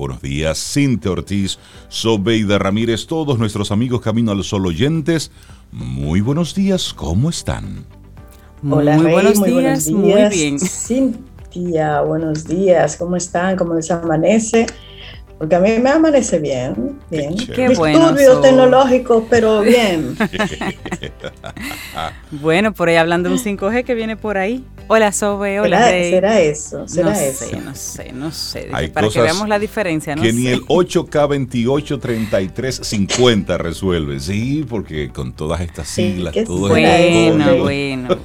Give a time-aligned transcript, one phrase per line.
[0.00, 5.32] Buenos días, Cintia Ortiz, Sobeida Ramírez, todos nuestros amigos Camino al Sol oyentes.
[5.72, 7.84] Muy buenos días, ¿cómo están?
[8.70, 10.60] Hola, muy, buenos, días, muy bien.
[10.60, 13.56] Cintia, buenos días, ¿cómo están?
[13.56, 14.66] ¿Cómo les amanece?
[15.38, 17.36] Porque a mí me amanece bien, bien.
[17.36, 18.12] Qué bueno.
[18.42, 20.16] tecnológicos, pero bien.
[22.32, 24.64] bueno, por ahí hablando de un 5G que viene por ahí.
[24.90, 26.88] Hola, Sobe, hola, ¿Será, ¿Será eso?
[26.88, 27.44] ¿Será no eso?
[27.44, 28.68] sé, no sé, no sé.
[28.72, 30.22] Hay Para que veamos la diferencia, ¿no?
[30.22, 34.18] Que ni el 8K283350 resuelve.
[34.18, 38.16] Sí, porque con todas estas siglas, ¿qué todo Bueno, esto- bueno,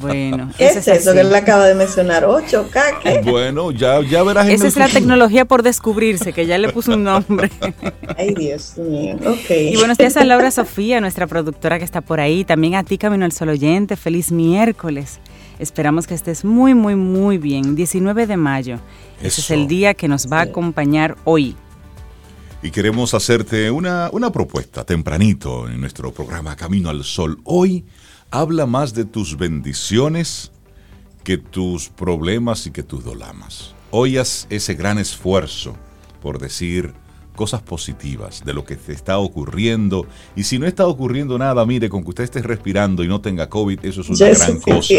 [0.00, 0.50] bueno.
[0.58, 1.20] ¿Qué Ese es eso así.
[1.20, 2.24] que él acaba de mencionar?
[2.24, 2.98] ¿8K?
[3.00, 3.20] ¿Qué?
[3.24, 4.48] Bueno, ya, ya verás.
[4.48, 5.00] en Esa el es la futuro.
[5.00, 7.50] tecnología por descubrirse, que ya le puso un nombre.
[8.16, 9.16] Ay, Dios mío.
[9.26, 9.50] Ok.
[9.50, 12.44] Y buenos días a Laura Sofía, nuestra productora que está por ahí.
[12.44, 13.96] También a ti, Camino al Sol Oyente.
[13.96, 15.20] Feliz miércoles.
[15.58, 17.74] Esperamos que estés muy, muy, muy bien.
[17.74, 18.78] 19 de mayo.
[19.18, 19.54] Ese es Eso.
[19.54, 21.56] el día que nos va a acompañar hoy.
[22.62, 27.38] Y queremos hacerte una, una propuesta tempranito en nuestro programa Camino al Sol.
[27.44, 27.84] Hoy
[28.30, 30.50] habla más de tus bendiciones
[31.22, 33.74] que tus problemas y que tus dolamas.
[33.90, 35.76] Hoy haz ese gran esfuerzo
[36.20, 36.92] por decir
[37.36, 40.06] cosas positivas de lo que te está ocurriendo.
[40.34, 43.48] Y si no está ocurriendo nada, mire, con que usted esté respirando y no tenga
[43.48, 44.94] COVID, eso es una Ya es gran cosa.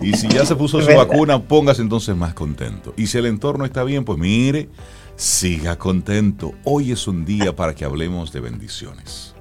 [0.00, 1.08] Y si ya se puso su verdad.
[1.08, 2.94] vacuna, póngase entonces más contento.
[2.96, 4.68] Y si el entorno está bien, pues mire,
[5.16, 6.52] siga contento.
[6.62, 9.34] Hoy es un día para que hablemos de bendiciones.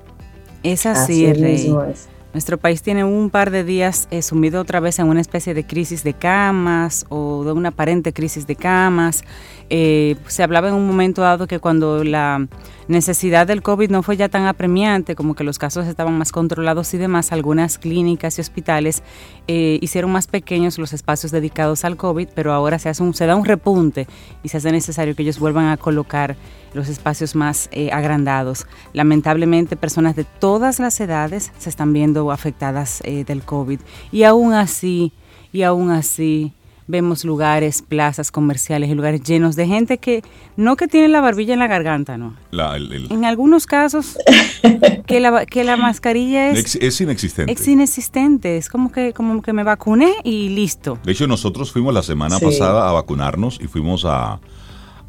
[0.64, 1.54] Es así, Así Rey.
[1.54, 2.08] mismo es.
[2.34, 5.66] Nuestro país tiene un par de días eh, sumido otra vez en una especie de
[5.66, 9.24] crisis de camas o de una aparente crisis de camas.
[9.74, 12.46] Eh, se hablaba en un momento dado que cuando la
[12.90, 16.94] necesidad del COVID no fue ya tan apremiante, como que los casos estaban más controlados
[16.94, 19.02] y demás, algunas clínicas y hospitales
[19.48, 22.92] eh, hicieron más pequeños los espacios dedicados al COVID, pero ahora se,
[23.26, 24.08] da un repunte
[24.44, 26.36] y se hace necesario que ellos vuelvan a colocar
[26.74, 28.68] los espacios más eh, agrandados.
[28.92, 33.80] Lamentablemente, personas de todas las edades se están viendo afectadas del COVID.
[34.12, 35.14] Y aún así,
[35.54, 36.54] y aún así,
[36.88, 40.24] vemos lugares, plazas comerciales y lugares llenos de gente que
[40.58, 42.36] no que tiene la barbilla en la garganta, no.
[42.52, 44.18] La- el- el- En algunos casos,
[45.08, 47.52] que la, que la mascarilla es, ex- es inexistente.
[47.54, 48.58] es inexistente.
[48.58, 50.98] Es como que, como que me vacuné y listo.
[51.04, 52.46] De hecho, nosotros fuimos la semana Sí.
[52.46, 54.40] pasada a vacunarnos y fuimos a,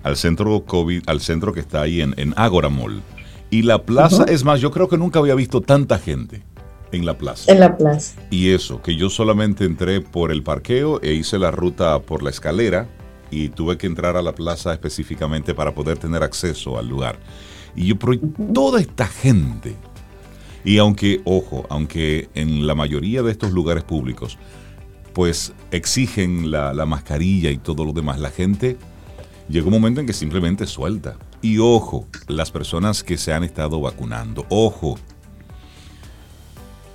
[0.03, 3.03] al centro COVID, al centro que está ahí en, en Ágora Mall.
[3.51, 6.43] Y la plaza, es más, yo creo que nunca había visto tanta gente
[6.93, 7.51] en la plaza.
[7.51, 8.15] En la plaza.
[8.31, 12.31] Y eso, que yo solamente entré por el parqueo e hice la ruta por la
[12.31, 12.89] escalera
[13.31, 17.19] y tuve que entrar a la plaza específicamente para poder tener acceso al lugar.
[17.75, 18.21] Y yo, pero ¿y
[18.53, 19.75] toda esta gente.
[20.65, 24.39] Y aunque, ojo, aunque en la mayoría de estos lugares públicos,
[25.15, 28.77] pues exigen la, la mascarilla y todo lo demás, la gente
[29.49, 31.17] llega un momento en que simplemente suelta.
[31.41, 34.99] Y ojo, las personas que se han estado vacunando, ojo,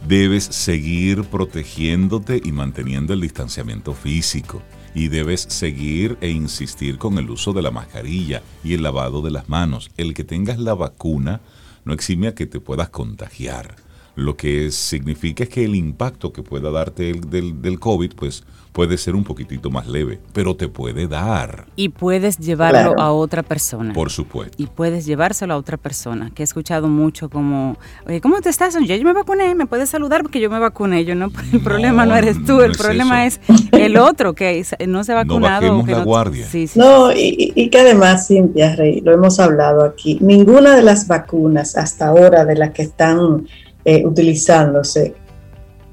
[0.06, 4.62] debes seguir protegiéndote y manteniendo el distanciamiento físico.
[4.94, 9.32] Y debes seguir e insistir con el uso de la mascarilla y el lavado de
[9.32, 9.92] las manos.
[9.98, 11.42] El que tengas la vacuna
[11.86, 13.87] no exime a que te puedas contagiar.
[14.18, 18.44] Lo que significa es que el impacto que pueda darte el- del, del COVID, pues
[18.74, 23.00] puede ser un poquitito más leve, pero te puede dar, Y puedes llevarlo Claro.
[23.02, 23.92] a otra persona.
[23.94, 24.56] por supuesto.
[24.62, 28.76] y puedes llevárselo a otra persona, que he escuchado mucho como, Oye, ¿cómo te estás?
[28.76, 31.06] Yo, yo me vacuné, me puedes saludar porque yo me vacuné.
[31.06, 33.40] Yo no, el problema no eres tú, no el es problema eso.
[33.50, 35.62] es el otro que no se ha No vacunado.
[35.62, 36.46] bajemos o que la no- guardia.
[36.48, 40.84] Sí, sí, No, y, y que además, Cintia Rey, lo hemos hablado aquí, ninguna de
[40.84, 43.48] las vacunas hasta ahora de las que están
[43.90, 45.14] eh, utilizándose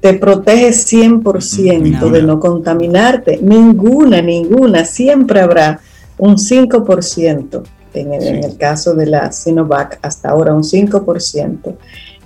[0.01, 2.11] te protege 100% Ninguna.
[2.11, 3.39] de no contaminarte.
[3.41, 4.83] Ninguna, ninguna.
[4.83, 5.79] Siempre habrá
[6.17, 7.63] un 5%,
[7.93, 11.75] en el, en el caso de la Sinovac, hasta ahora un 5%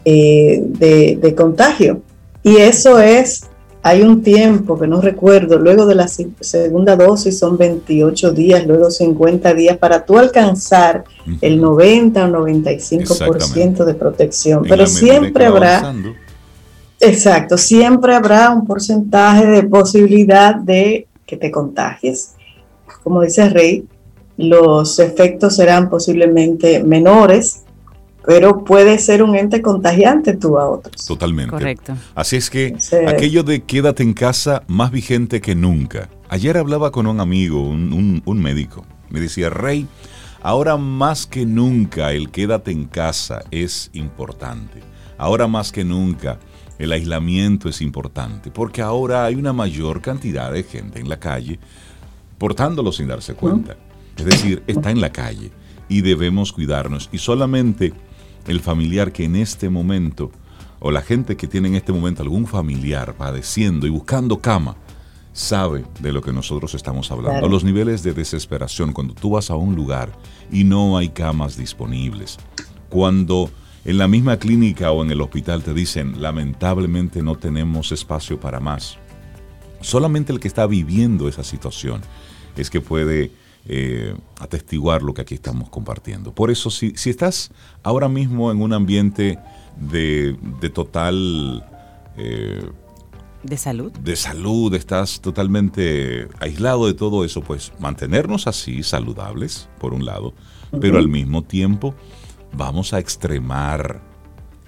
[0.03, 2.01] eh, de, de contagio.
[2.41, 3.43] Y eso es,
[3.81, 8.91] hay un tiempo que no recuerdo, luego de la segunda dosis son 28 días, luego
[8.91, 11.37] 50 días para tú alcanzar Ujú.
[11.41, 14.65] el 90 o 95% de protección.
[14.65, 16.13] En Pero siempre habrá, avanzando,
[16.99, 22.33] exacto, siempre habrá un porcentaje de posibilidad de que te contagies.
[23.03, 23.85] Como dice Rey,
[24.35, 27.63] los efectos serán posiblemente menores,
[28.25, 31.05] pero puede ser un ente contagiante tú a otros.
[31.05, 31.51] Totalmente.
[31.51, 31.95] correcto.
[32.15, 32.95] Así es que Sí.
[33.07, 36.09] aquello de quédate en casa más vigente que nunca.
[36.29, 38.85] Ayer hablaba con un amigo, un, un- un médico.
[39.09, 39.87] Me decía, Rey,
[40.43, 44.81] ahora más que nunca el quédate en casa es importante.
[45.17, 46.37] Ahora más que nunca
[46.77, 48.51] el aislamiento es importante.
[48.51, 51.59] Porque ahora hay una mayor cantidad de gente en la calle
[52.37, 53.75] portándolo sin darse cuenta.
[54.17, 55.51] Es decir, está en la calle.
[55.91, 57.09] y debemos cuidarnos.
[57.11, 57.93] Y solamente
[58.49, 60.31] el familiar que en este momento,
[60.79, 64.75] o la gente que tiene en este momento algún familiar padeciendo y buscando cama,
[65.33, 67.47] sabe de lo que nosotros estamos hablando.
[67.47, 70.11] Los niveles de desesperación cuando tú vas a un lugar
[70.51, 72.37] y no hay camas disponibles.
[72.89, 73.51] Cuando
[73.85, 78.59] en la misma clínica o en el hospital te dicen, lamentablemente no tenemos espacio para
[78.59, 78.97] más.
[79.81, 82.01] Solamente el que está viviendo esa situación
[82.57, 83.31] es que puede
[83.65, 86.33] eh, atestiguar lo que aquí estamos compartiendo.
[86.33, 87.51] Por eso, si, si estás
[87.83, 89.37] ahora mismo en un ambiente
[89.79, 90.37] de,
[90.73, 91.65] total...
[92.17, 92.69] Eh,
[93.43, 93.91] de salud.
[93.91, 100.33] De salud, estás totalmente aislado de todo eso, pues mantenernos así, saludables, por un lado,
[100.81, 101.95] pero al mismo tiempo
[102.51, 104.01] vamos a extremar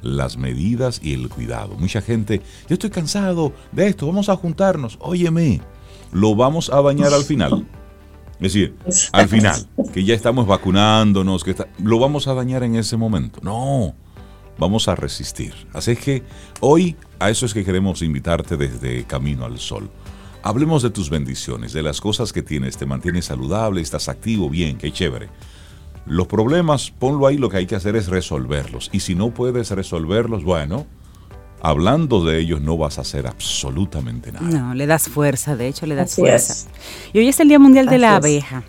[0.02, 1.76] las medidas y el cuidado.
[1.76, 4.98] Mucha gente, yo estoy cansado de esto, vamos a juntarnos.
[5.02, 5.62] Óyeme,
[6.12, 7.68] lo vamos a bañar al final.
[8.42, 8.76] Es decir,
[9.12, 13.40] al final, que ya estamos vacunándonos, que lo vamos a dañar en ese momento.
[13.44, 13.94] No,
[14.58, 15.54] vamos a resistir.
[15.74, 16.24] Así es que
[16.60, 19.92] hoy a eso es que queremos invitarte desde Camino al Sol.
[20.42, 24.80] Hablemos de tus bendiciones, de las cosas que tienes, te mantienes saludable, estás activo, bien,
[24.80, 25.30] qué chévere.
[26.08, 28.90] Los problemas, ponlo ahí, lo que hay que hacer es resolverlos.
[28.92, 30.88] Y si no puedes resolverlos, bueno,
[31.62, 34.46] hablando de ellos no vas a hacer absolutamente nada.
[34.48, 36.70] No, le das fuerza, de hecho le das fuerza.
[37.14, 38.64] Y hoy es el Día Mundial de la Abeja.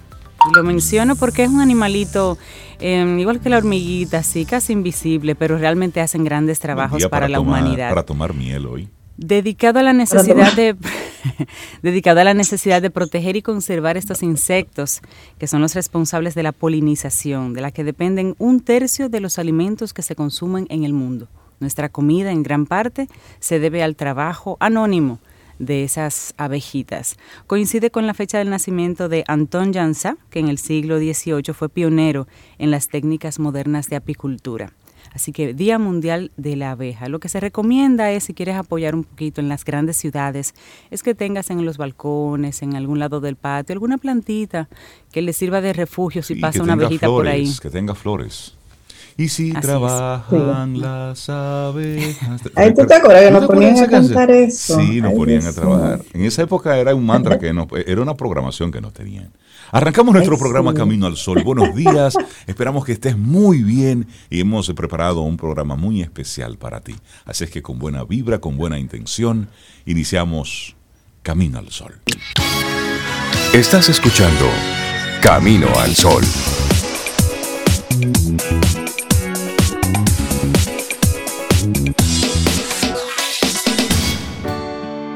[0.51, 2.37] Y lo menciono porque es un animalito
[2.81, 7.41] em, igual que la hormiguita, así casi invisible, pero realmente hacen grandes trabajos para, la
[7.41, 7.91] humanidad.
[7.91, 8.89] Para tomar miel hoy.
[9.17, 10.77] Dedicado a la necesidad de
[11.83, 15.01] dedicado a la necesidad de proteger y conservar estos insectos
[15.39, 19.39] que son los responsables de la polinización, de la que dependen un tercio de los
[19.39, 21.29] alimentos que se consumen en el mundo.
[21.61, 23.09] Nuestra comida en gran parte
[23.41, 25.19] se debe al trabajo anónimo
[25.59, 27.17] de esas abejitas.
[27.47, 31.69] Coincide con la fecha del nacimiento de Anton Jansa, que en el siglo XVIII fue
[31.69, 32.27] pionero
[32.59, 34.73] en las técnicas modernas de apicultura.
[35.15, 37.09] Así que Día Mundial de la Abeja.
[37.09, 40.55] Lo que se recomienda es, si quieres apoyar un poquito en las grandes ciudades,
[40.91, 44.69] es que tengas en los balcones, en algún lado del patio, alguna plantita
[45.13, 47.53] que le sirva de refugio si pasa una abejita por ahí.
[47.61, 48.57] Que tenga flores.
[49.17, 52.41] Y si trabajan las abejas.
[52.55, 54.81] Ahí tú te acuerdas que nos ponían a cantar eso.
[54.81, 56.01] Sí, nos ponían a trabajar.
[56.13, 59.31] En esa época era un mantra que nos, era una programación que nos tenían.
[59.71, 61.43] Arrancamos nuestro programa Camino al Sol.
[61.43, 62.15] Buenos días,
[62.47, 66.95] esperamos que estés muy bien y hemos preparado un programa muy especial para ti.
[67.25, 69.49] Así es que con buena vibra, con buena intención,
[69.87, 70.77] iniciamos
[71.23, 71.95] Camino al Sol.
[73.55, 74.47] Estás escuchando
[75.23, 76.23] Camino al Sol.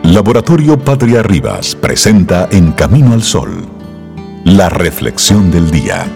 [0.07, 3.67] Laboratorio Patria Rivas presenta En Camino al Sol,
[4.45, 6.07] la reflexión del día.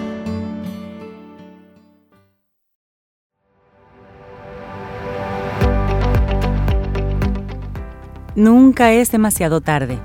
[8.37, 9.99] Nunca es demasiado tarde.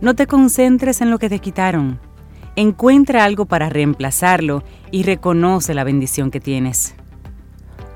[0.00, 2.00] No te concentres en lo que te quitaron.
[2.56, 6.96] Encuentra algo para reemplazarlo y reconoce la bendición que tienes.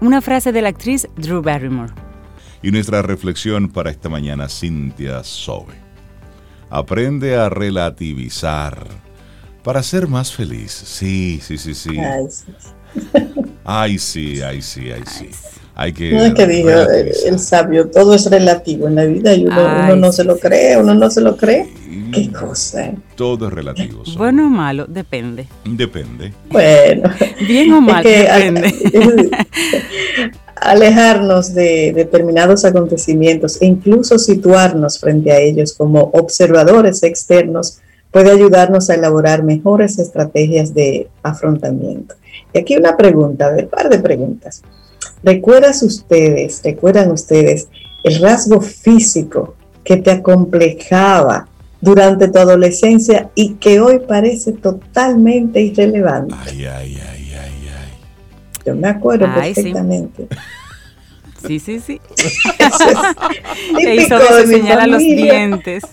[0.00, 2.05] Una frase de la actriz Drew Barrymore.
[2.66, 5.74] Y nuestra reflexión para esta mañana, Cintia Sobe.
[6.68, 8.88] Aprende a relativizar
[9.62, 10.72] para ser más feliz.
[10.72, 11.96] Sí, sí, sí, sí.
[13.64, 15.28] Ay, sí, ay, sí, ay, sí.
[15.76, 16.10] Hay que.
[16.10, 16.88] No es que diga
[17.26, 20.92] el, sabio, todo es relativo en la vida y uno, no se lo cree, uno
[20.92, 21.72] no se lo cree.
[22.12, 22.90] Qué cosa.
[23.14, 24.02] Todo es relativo.
[24.16, 25.46] Bueno o malo, depende.
[25.64, 26.32] Depende.
[26.50, 27.12] Bueno.
[27.46, 28.74] Bien o mal, depende.
[30.70, 37.78] alejarnos de determinados acontecimientos e incluso situarnos frente a ellos como observadores externos
[38.10, 42.14] puede ayudarnos a elaborar mejores estrategias de afrontamiento.
[42.52, 44.62] Y aquí una pregunta, un par de preguntas.
[45.22, 47.68] ¿Recuerdas ustedes, recuerdan ustedes
[48.04, 49.54] el rasgo físico
[49.84, 51.48] que te acomplejaba
[51.80, 56.34] durante tu adolescencia y que hoy parece totalmente irrelevante?
[56.46, 57.16] Ay, ay, ay.
[58.66, 60.26] Yo me acuerdo perfectamente.
[60.28, 60.36] Sí,
[61.58, 62.00] sí, sí.
[63.76, 65.84] típico de mi familia, los dientes.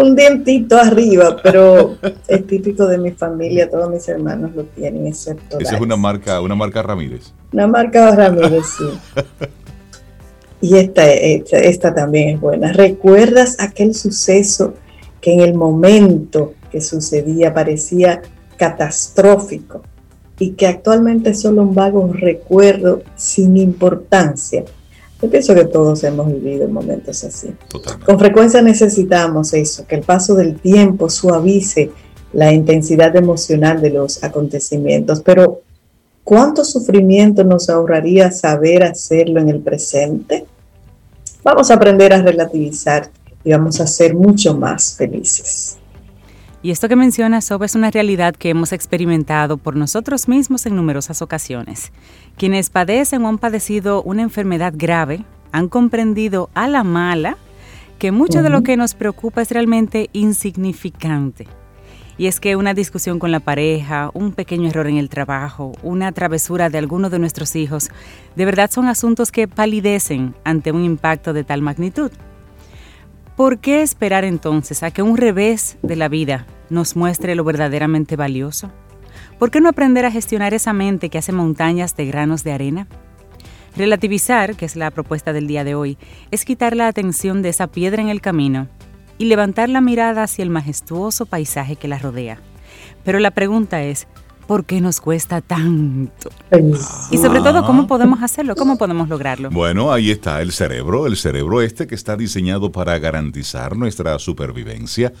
[0.00, 5.58] un dientito arriba, pero es típico de mi familia, todos mis hermanos lo tienen, excepto.
[5.58, 7.32] Esa es una marca, una marca Ramírez.
[7.52, 8.84] Una marca Ramírez, sí.
[10.60, 12.72] y esta, esta, esta también es buena.
[12.72, 14.74] ¿Recuerdas aquel suceso
[15.20, 18.22] que en el momento que sucedía parecía
[18.56, 19.82] catastrófico?
[20.38, 24.64] Y que actualmente es solo un vago recuerdo sin importancia.
[25.20, 27.52] Yo pienso que todos hemos vivido momentos así.
[28.06, 31.90] Con frecuencia necesitamos eso, que el paso del tiempo suavice
[32.32, 35.62] la intensidad emocional de los acontecimientos, pero
[36.28, 40.44] ¿Cuánto sufrimiento nos ahorraría saber hacerlo en el presente?
[41.42, 43.08] Vamos a aprender a relativizar
[43.42, 45.77] y vamos a ser mucho más felices.
[46.68, 50.76] Y esto que menciona Sob es una realidad que hemos experimentado por nosotros mismos en
[50.76, 51.92] numerosas ocasiones.
[52.36, 57.38] Quienes padecen o han padecido una enfermedad grave han comprendido a la mala
[57.98, 61.46] que mucho de lo que nos preocupa es realmente insignificante
[62.18, 66.12] y es que una discusión con la pareja, un pequeño error en el trabajo, una
[66.12, 67.88] travesura de alguno de nuestros hijos,
[68.36, 72.10] de verdad son asuntos que palidecen ante un impacto de tal magnitud.
[73.36, 78.16] ¿Por qué esperar entonces a que un revés de la vida nos muestre lo verdaderamente
[78.16, 78.70] valioso?
[79.38, 82.88] ¿Por qué no aprender a gestionar esa mente que hace montañas de granos de arena?
[83.76, 85.98] Relativizar, que es la propuesta del día de hoy,
[86.30, 88.68] es quitar la atención de esa piedra en el camino
[89.18, 92.38] y levantar la mirada hacia el majestuoso paisaje que la rodea.
[93.04, 94.06] Pero la pregunta es,
[94.46, 96.30] ¿por qué nos cuesta tanto?
[97.10, 98.56] Y sobre todo, ¿cómo podemos hacerlo?
[98.56, 99.50] ¿Cómo podemos lograrlo?
[99.50, 105.12] Bueno, ahí está el cerebro, el cerebro este que está diseñado para garantizar nuestra supervivencia,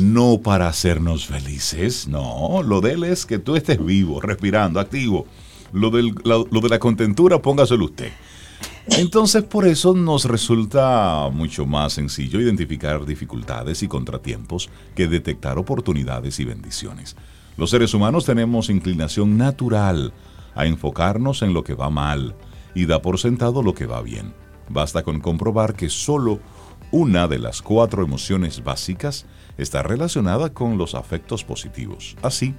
[0.00, 5.26] no para hacernos felices, no, lo de él es que tú estés vivo, respirando, activo.
[5.72, 8.12] Lo, del, lo de la contentura, póngaselo usted.
[8.86, 16.40] Entonces por eso nos resulta mucho más sencillo identificar dificultades y contratiempos que detectar oportunidades
[16.40, 17.16] y bendiciones.
[17.56, 20.12] Los seres humanos tenemos inclinación natural
[20.54, 22.34] a enfocarnos en lo que va mal
[22.74, 24.34] y da por sentado lo que va bien.
[24.68, 26.40] Basta con comprobar que solo
[26.90, 29.26] una de las cuatro emociones básicas
[29.62, 32.16] está relacionada con los afectos positivos.
[32.22, 32.54] Así,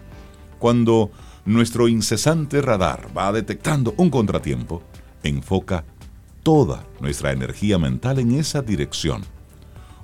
[0.59, 1.11] cuando
[1.45, 4.81] nuestro incesante radar va detectando un contratiempo,
[5.23, 5.83] enfoca
[6.41, 9.23] toda nuestra energía mental en esa dirección.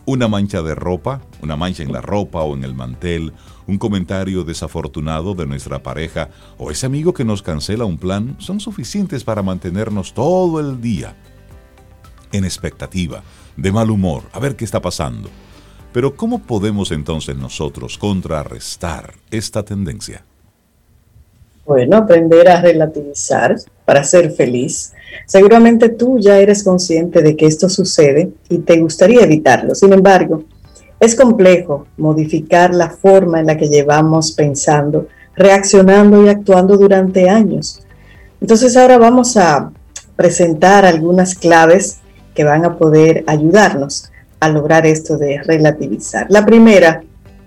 [0.06, 3.34] Una mancha de ropa, una mancha en la ropa o en el mantel,
[3.68, 8.60] un comentario desafortunado de nuestra pareja o ese amigo que nos cancela un plan son
[8.60, 11.16] suficientes para mantenernos todo el día
[12.32, 13.24] en expectativa,
[13.56, 15.30] de mal humor, a ver qué está pasando.
[15.92, 20.24] Pero ¿cómo podemos entonces nosotros contrarrestar esta tendencia?
[21.66, 23.56] Bueno, aprender a relativizar
[23.86, 24.94] para ser feliz,
[25.26, 29.76] Seguramente tú ya eres consciente de que esto sucede y te gustaría evitarlo.
[29.76, 30.44] Sin embargo,
[31.00, 37.82] es complejo modificar la forma en la que llevamos pensando, reaccionando y actuando durante años.
[38.42, 39.72] Entonces ahora vamos a
[40.16, 42.00] presentar algunas claves
[42.34, 46.28] que van a poder ayudarnos a lograr esto de relativizar.
[46.30, 47.04] La primera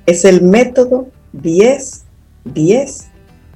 [0.07, 2.03] es el método 10,
[2.45, 3.07] 10,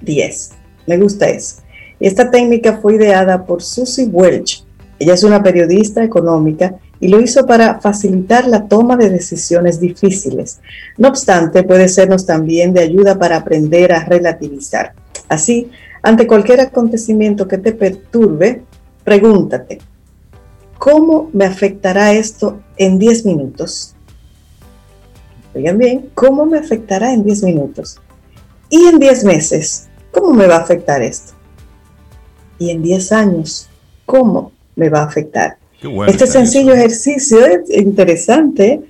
[0.00, 0.50] 10.
[0.87, 1.57] Me gusta eso.
[2.00, 4.64] Esta técnica fue ideada por Susie Welch.
[4.99, 10.61] Ella es una periodista económica y lo hizo para facilitar la toma de decisiones difíciles.
[10.97, 14.95] No obstante, puede sernos también de ayuda para aprender a relativizar.
[15.28, 15.71] Así,
[16.02, 18.62] ante cualquier acontecimiento que te perturbe,
[19.05, 19.78] pregúntate,
[20.78, 23.95] ¿cómo me afectará esto en 10 minutos?
[25.54, 27.99] Oigan bien, ¿cómo me afectará en 10 minutos?
[28.68, 31.37] Y en 10 meses, ¿cómo me va a afectar esto?
[32.59, 33.68] y en 10 años,
[34.04, 35.59] ¿cómo me va a afectar?
[36.09, 38.80] este sencillo ejercicio es interesante.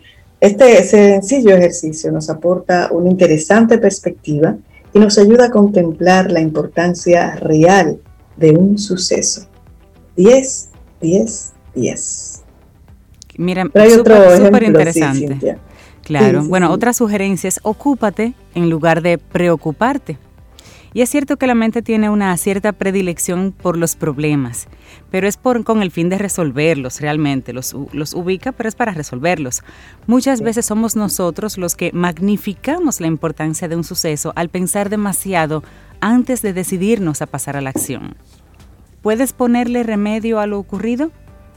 [0.40, 4.56] Este sencillo ejercicio nos aporta una interesante perspectiva
[4.94, 7.98] y nos ayuda a contemplar la importancia real
[8.36, 9.46] de un suceso.
[10.16, 10.68] 10,
[11.00, 12.42] 10, 10.
[13.38, 15.58] Mira, súper interesante.
[16.02, 16.44] claro.
[16.44, 20.18] bueno, otra sugerencia es ocúpate en lugar de preocuparte.
[20.94, 24.66] Y es cierto que la mente tiene una cierta predilección por los problemas,
[25.10, 27.52] pero es por, con el fin de resolverlos realmente.
[27.52, 29.62] Los, los ubica, pero es para resolverlos.
[30.06, 35.62] Muchas veces somos nosotros los que magnificamos la importancia de un suceso al pensar demasiado
[36.00, 38.16] antes de decidirnos a pasar a la acción.
[39.02, 41.10] ¿Puedes ponerle remedio a lo ocurrido?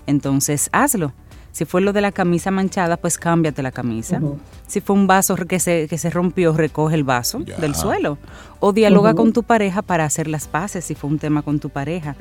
[0.09, 1.13] Entonces hazlo.
[1.51, 4.19] Si fue lo de la camisa manchada, pues cámbiate la camisa.
[4.67, 8.17] Si fue un vaso que se, que se rompió, recoge el vaso del suelo.
[8.59, 11.69] O dialoga con tu pareja para hacer las paces si fue un tema con tu
[11.69, 12.15] pareja.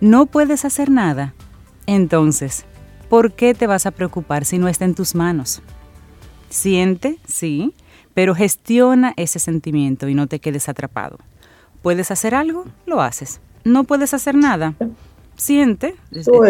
[0.00, 1.34] No puedes hacer nada.
[1.86, 2.64] Entonces,
[3.08, 5.62] ¿por qué te vas a preocupar si no está en tus manos?
[6.48, 7.74] Siente, sí,
[8.14, 11.18] pero gestiona ese sentimiento y no te quedes atrapado.
[11.82, 12.64] ¿Puedes hacer algo?
[12.86, 13.40] Lo haces.
[13.64, 14.74] No puedes hacer nada
[15.42, 15.96] siente,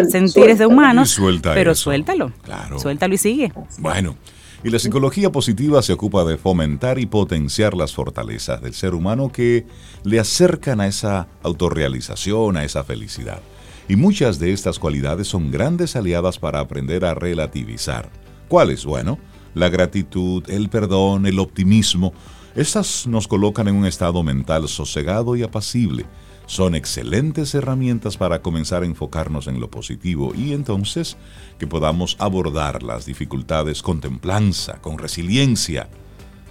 [0.09, 2.79] sentir es de humanos, pero suéltalo, claro.
[2.79, 3.51] suéltalo y sigue.
[3.79, 4.15] Bueno,
[4.63, 9.31] y la psicología positiva se ocupa de fomentar y potenciar las fortalezas del ser humano
[9.31, 9.65] que
[10.03, 13.41] le acercan a esa autorrealización, a esa felicidad.
[13.89, 18.09] Y muchas de estas cualidades son grandes aliadas para aprender a relativizar.
[18.47, 18.85] ¿Cuáles?
[18.85, 19.17] Bueno,
[19.55, 22.13] la gratitud, el perdón, el optimismo.
[22.55, 26.05] Estas nos colocan en un estado mental sosegado y apacible
[26.45, 31.17] son excelentes herramientas para comenzar a enfocarnos en lo positivo y entonces
[31.57, 35.87] que podamos abordar las dificultades con templanza, con resiliencia.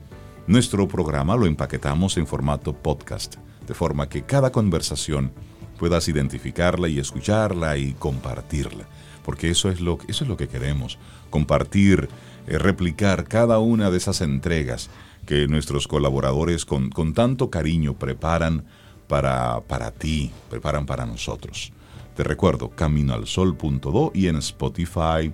[0.46, 3.36] nuestro programa lo empaquetamos en formato podcast,
[3.66, 5.32] de forma que cada conversación
[5.78, 8.88] puedas identificarla y escucharla y compartirla.
[9.24, 10.98] Porque eso es lo, eso es lo que queremos,
[11.30, 12.08] compartir,
[12.46, 14.90] eh, replicar cada una de esas entregas
[15.28, 18.64] que nuestros colaboradores con, con tanto cariño preparan
[19.08, 21.70] para, para ti, preparan para nosotros.
[22.16, 25.30] Te recuerdo, caminoalsol.do y en Spotify,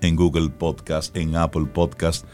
[0.00, 2.24] en Google Podcast, en Apple Podcast,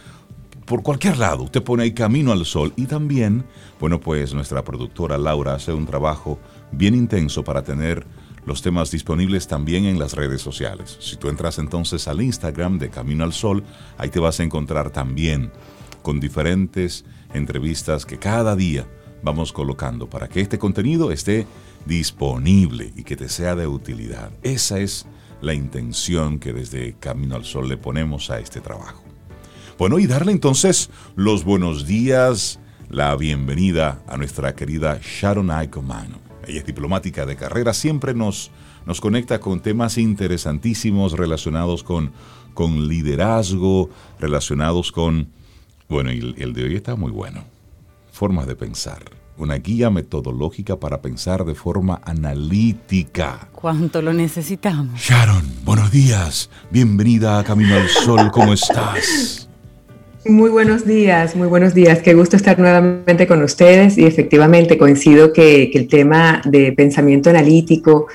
[0.64, 1.42] por cualquier lado.
[1.42, 3.44] Usted pone ahí Camino al Sol y también,
[3.80, 6.38] bueno, pues nuestra productora Laura hace un trabajo
[6.70, 8.06] bien intenso para tener
[8.46, 10.96] los temas disponibles también en las redes sociales.
[11.00, 13.64] Si tú entras entonces al Instagram de Camino al Sol,
[13.98, 15.50] ahí te vas a encontrar también
[16.02, 18.86] con diferentes entrevistas que cada día
[19.22, 21.46] vamos colocando para que este contenido esté
[21.86, 24.30] disponible y que te sea de utilidad.
[24.42, 25.06] Esa es
[25.40, 29.02] la intención que desde Camino al Sol le ponemos a este trabajo.
[29.78, 36.18] Bueno, y darle entonces los buenos días, la bienvenida a nuestra querida Sharon Aikomano.
[36.46, 38.50] Ella es diplomática de carrera, siempre nos,
[38.86, 42.12] nos conecta con temas interesantísimos relacionados con,
[42.54, 45.28] con liderazgo, relacionados con...
[45.92, 47.44] Bueno, y el de hoy está muy bueno.
[48.10, 49.02] Formas de pensar.
[49.36, 53.50] Una guía metodológica para pensar de forma analítica.
[53.52, 54.98] ¿Cuánto lo necesitamos?
[54.98, 56.48] Sharon, buenos días.
[56.70, 58.30] Bienvenida a Camino al Sol.
[58.32, 59.50] ¿Cómo estás?
[60.24, 61.98] Muy buenos días, muy buenos días.
[61.98, 67.28] Qué gusto estar nuevamente con ustedes y efectivamente coincido que, que, el tema de pensamiento
[67.28, 68.06] analítico,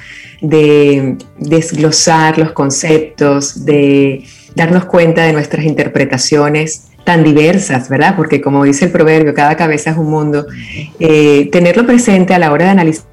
[0.42, 8.18] de desglosar los conceptos, de darnos cuenta de nuestras interpretaciones tan diversas, ¿verdad?
[8.18, 10.46] Porque como dice el proverbio, cada cabeza es un mundo.
[11.00, 13.06] Eh, tenerlo presente a la hora de analizar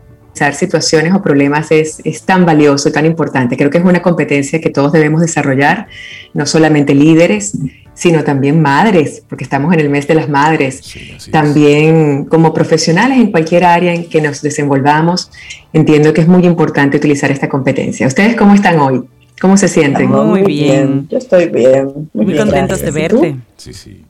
[0.52, 3.56] situaciones o problemas es, es, tan valioso, tan importante.
[3.56, 5.86] Creo que es una competencia que todos debemos desarrollar,
[6.32, 7.56] no solamente líderes,
[7.94, 12.28] sino también madres, porque estamos en el mes de las madres, sí, también es.
[12.28, 15.30] como profesionales en cualquier área en que nos desenvolvamos,
[15.72, 18.08] entiendo que es muy importante utilizar esta competencia.
[18.08, 19.04] ¿Ustedes cómo están hoy?
[19.44, 20.08] ¿Cómo se sienten?
[20.08, 20.86] Muy, muy bien.
[20.86, 21.08] bien.
[21.10, 21.84] Yo estoy bien.
[21.84, 22.94] Muy, muy bien, contentos gracias.
[22.94, 23.36] de verte.
[23.58, 24.02] Sí, sí.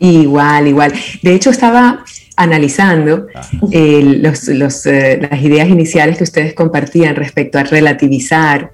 [0.00, 0.92] Igual, igual.
[1.22, 3.28] De hecho, estaba analizando
[3.70, 8.72] eh, los, los, eh, las ideas iniciales que ustedes compartían respecto a relativizar,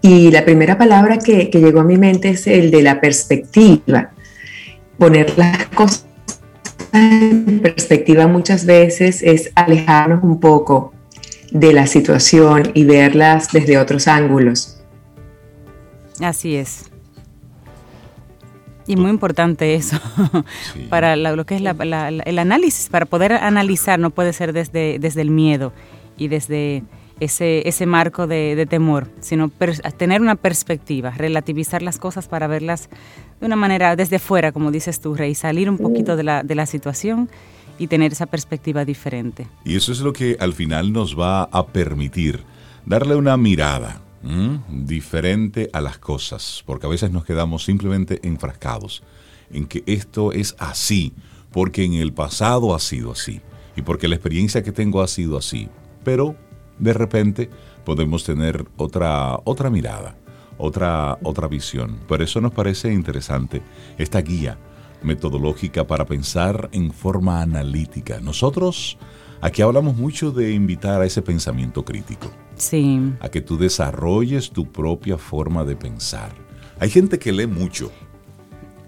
[0.00, 4.12] y la primera palabra que, que, llegó a mi mente es el de la perspectiva.
[4.96, 6.06] Poner las cosas
[6.92, 10.92] en perspectiva muchas veces es alejarnos un poco
[11.50, 14.78] de la situación y verlas desde otros ángulos.
[16.20, 16.90] Así es.
[18.86, 19.98] Y muy importante eso,
[20.74, 20.86] sí.
[20.90, 24.98] para lo que es la, la, el análisis, para poder analizar no puede ser desde,
[24.98, 25.72] desde el miedo
[26.18, 26.82] y desde
[27.20, 32.48] ese, ese marco de, de temor, sino per, tener una perspectiva, relativizar las cosas para
[32.48, 32.88] verlas
[33.40, 36.54] de una manera desde fuera, como dices tú, Rey, salir un poquito de la, de
[36.56, 37.28] la situación
[37.78, 39.46] y tener esa perspectiva diferente.
[39.64, 42.42] Y eso es lo que al final nos va a permitir
[42.84, 44.84] darle una mirada ¿Mm?
[44.86, 49.02] diferente a las cosas, porque a veces nos quedamos simplemente enfrascados
[49.50, 51.12] en que esto es así,
[51.50, 53.40] porque en el pasado ha sido así,
[53.76, 55.68] y porque la experiencia que tengo ha sido así,
[56.04, 56.36] pero
[56.78, 57.50] de repente
[57.84, 60.16] podemos tener otra, otra mirada,
[60.58, 61.98] otra, otra visión.
[62.06, 63.62] Por eso nos parece interesante
[63.98, 64.58] esta guía
[65.02, 68.20] metodológica para pensar en forma analítica.
[68.20, 68.98] Nosotros
[69.40, 72.30] aquí hablamos mucho de invitar a ese pensamiento crítico.
[72.62, 73.00] Sí.
[73.18, 76.32] A que tú desarrolles tu propia forma de pensar.
[76.78, 77.90] Hay gente que lee mucho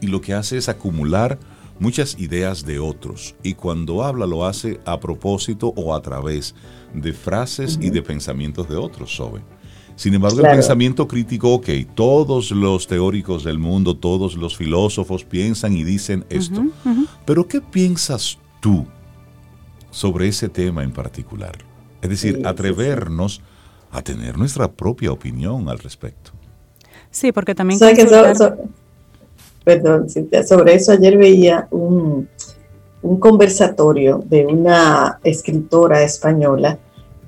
[0.00, 1.40] y lo que hace es acumular
[1.80, 6.54] muchas ideas de otros y cuando habla lo hace a propósito o a través
[6.94, 9.42] de frases y de pensamientos de otros, Sobe.
[9.96, 15.76] Sin embargo, el pensamiento crítico, ok, todos los teóricos del mundo, todos los filósofos piensan
[15.76, 16.64] y dicen esto.
[17.24, 18.86] Pero ¿qué piensas tú
[19.90, 21.58] sobre ese tema en particular?
[22.02, 23.40] Es decir, atrevernos
[23.94, 26.32] a tener nuestra propia opinión al respecto.
[27.10, 27.78] Sí, porque también...
[29.64, 30.06] perdón,
[30.46, 32.28] sobre eso ayer veía un,
[33.02, 36.78] un conversatorio de una escritora española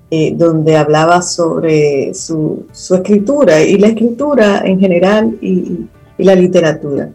[0.08, 5.86] eh, donde hablaba sobre su, escritura y la escritura en general y,
[6.18, 7.10] la literatura.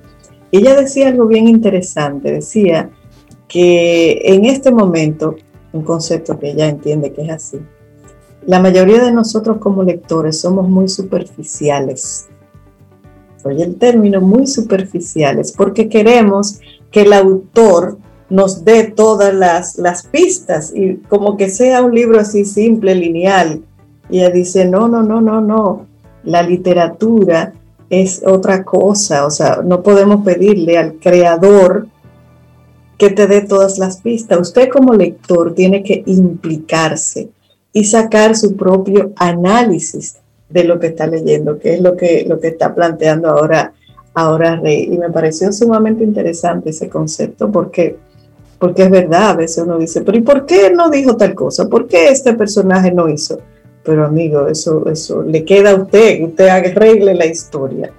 [0.52, 2.92] Ella decía algo bien interesante, decía
[3.48, 5.38] que en este momento,
[5.74, 7.60] un concepto que ella entiende que es así,
[8.46, 12.28] la mayoría de nosotros como lectores somos muy superficiales.
[13.44, 16.60] Oye el término, muy superficiales, porque queremos
[16.92, 17.98] que el autor
[18.30, 23.62] nos dé todas las, pistas y como que sea un libro así simple, lineal.
[24.10, 25.86] Y ella dice, no, no, no, no, no,
[26.24, 27.54] la literatura
[27.90, 31.88] es otra cosa, o sea, no podemos pedirle al creador
[32.98, 34.40] que te dé todas las pistas.
[34.40, 37.30] Usted como lector tiene que implicarse
[37.74, 40.18] y sacar su propio análisis
[40.50, 43.74] de lo que está leyendo, que es lo que, lo que está planteando ahora,
[44.14, 44.90] ahora Rey.
[44.92, 47.98] Y me pareció sumamente interesante ese concepto porque
[48.62, 51.68] porque es verdad, a veces uno dice, pero ¿y por qué no dijo tal cosa?
[51.68, 53.42] ¿Por qué este personaje no hizo?
[53.84, 57.92] Pero amigo, eso, eso le queda a usted, usted arregle la historia.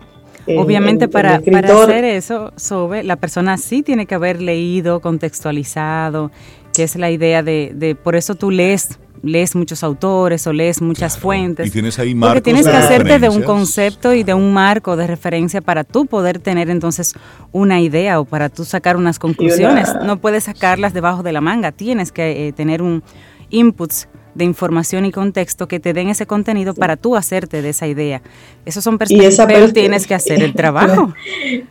[0.56, 6.30] Obviamente para, para, hacer eso, Sobe, la persona sí tiene que haber leído, contextualizado,
[6.72, 10.82] que es la idea de, de por eso tú lees lees muchos autores o lees
[10.82, 11.66] muchas fuentes.
[11.66, 14.96] Y tienes ahí marcos Porque tienes que hacerte de un concepto y de un marco
[14.96, 17.14] de referencia para tú poder tener entonces
[17.52, 19.88] una idea o para tú sacar unas conclusiones.
[20.04, 23.02] No puedes sacarlas debajo de la manga, tienes que eh, tener un
[23.50, 27.86] inputs de información y contexto que te den ese contenido para tú hacerte de esa
[27.86, 28.22] idea.
[28.64, 31.12] Esos son perspectivas, pero tienes que hacer el trabajo.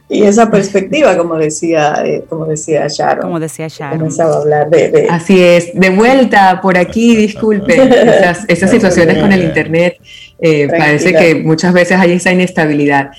[0.09, 3.21] y esa perspectiva, como decía, eh, como decía Sharon.
[3.21, 4.09] Como decía Sharon.
[4.19, 7.75] a hablar de, Así es, de vuelta por aquí, disculpe,
[8.47, 9.97] esas, situaciones con el Internet,
[10.41, 13.11] eh, parece que muchas veces hay esa inestabilidad.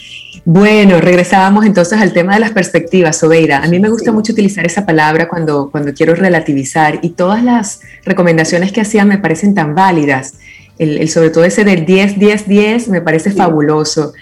[0.44, 3.58] Bueno, regresábamos entonces al tema de las perspectivas, Sobeira.
[3.62, 7.80] A mí me gusta mucho utilizar esa palabra cuando, cuando quiero relativizar y todas las
[8.04, 10.34] recomendaciones que hacían me parecen tan válidas.
[10.78, 14.14] El, sobre todo ese del 10, 10, 10 me parece fabuloso.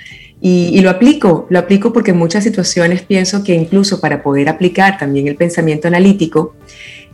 [0.42, 4.48] Y, y, lo aplico, lo aplico porque en muchas situaciones pienso que incluso para poder
[4.48, 6.54] aplicar también el pensamiento analítico,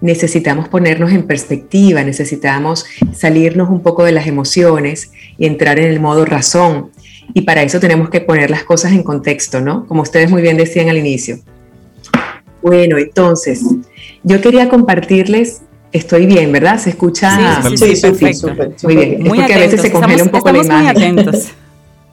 [0.00, 6.00] necesitamos ponernos en perspectiva, necesitamos salirnos un poco de las emociones y entrar en el
[6.00, 6.90] modo razón
[7.34, 9.86] y para eso tenemos que poner las cosas en contexto, ¿no?
[9.86, 11.38] Como ustedes muy bien decían al inicio.
[12.62, 13.62] Bueno, entonces,
[14.22, 16.78] yo quería compartirles, estoy bien, ¿verdad?
[16.78, 17.62] ¿Se escucha?
[17.62, 18.48] Sí, sí, sí perfecto.
[18.82, 21.14] Muy bien, es porque a veces se congela un poco la imagen.
[21.14, 21.48] Muy atentos.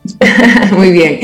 [0.76, 1.20] Muy bien.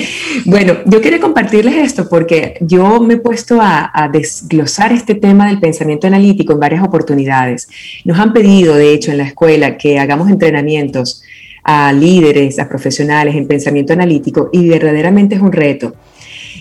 [0.45, 5.59] Bueno, yo quería compartirles esto porque yo me he puesto a, desglosar este tema del
[5.59, 7.67] pensamiento analítico en varias oportunidades.
[8.05, 11.23] Nos han pedido, de hecho, en la escuela que hagamos entrenamientos
[11.63, 15.95] a líderes, a profesionales en pensamiento analítico y verdaderamente es un reto.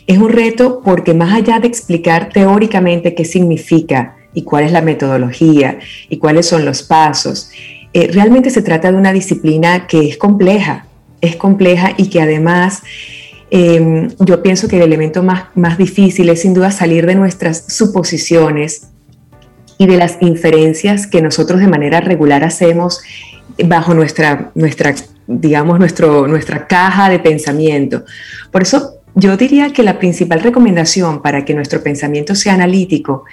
[0.07, 4.83] Es un reto porque más allá de explicar teóricamente qué significa y cuál es la
[4.83, 5.79] metodología
[6.09, 7.51] y cuáles son los pasos,
[7.93, 10.88] eh, realmente se trata de una disciplina que es compleja,
[11.21, 12.83] es compleja y que además
[13.51, 17.65] em, yo pienso que el elemento más, más difícil es sin duda salir de nuestras
[17.69, 18.89] suposiciones
[19.79, 23.01] y de las inferencias que nosotros de manera regular hacemos
[23.65, 24.95] bajo nuestra, nuestra
[25.29, 28.05] digamos, nuestro, nuestra caja de pensamiento.
[28.51, 33.25] Por eso yo diría que la principal recomendación para que nuestro pensamiento sea analítico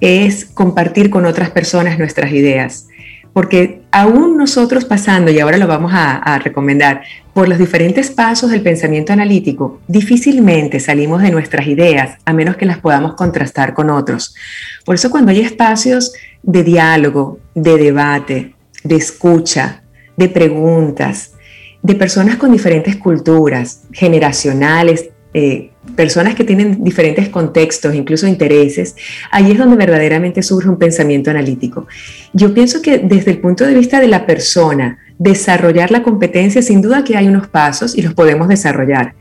[0.00, 2.88] es compartir con otras personas nuestras ideas.
[3.34, 7.02] Porque aún nosotros pasando, y ahora lo vamos a, recomendar,
[7.34, 12.64] por los diferentes pasos del pensamiento analítico, difícilmente salimos de nuestras ideas a menos que
[12.64, 14.34] las podamos contrastar con otros.
[14.86, 19.82] Por eso cuando hay espacios de diálogo, de debate, de escucha,
[20.16, 21.32] de preguntas,
[21.82, 28.96] de personas con diferentes culturas, generacionales, eh, personas que tienen diferentes contextos, incluso intereses,
[29.30, 31.86] ahí es donde verdaderamente surge un pensamiento analítico.
[32.32, 36.82] Yo pienso que desde el punto de vista de la persona, desarrollar la competencia, sin
[36.82, 39.14] duda que hay unos pasos y los podemos desarrollar,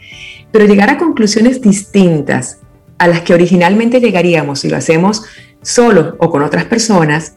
[0.52, 2.60] pero llegar a conclusiones distintas
[2.97, 5.23] a las que originalmente llegaríamos si lo hacemos
[5.62, 7.36] solo o con otras personas,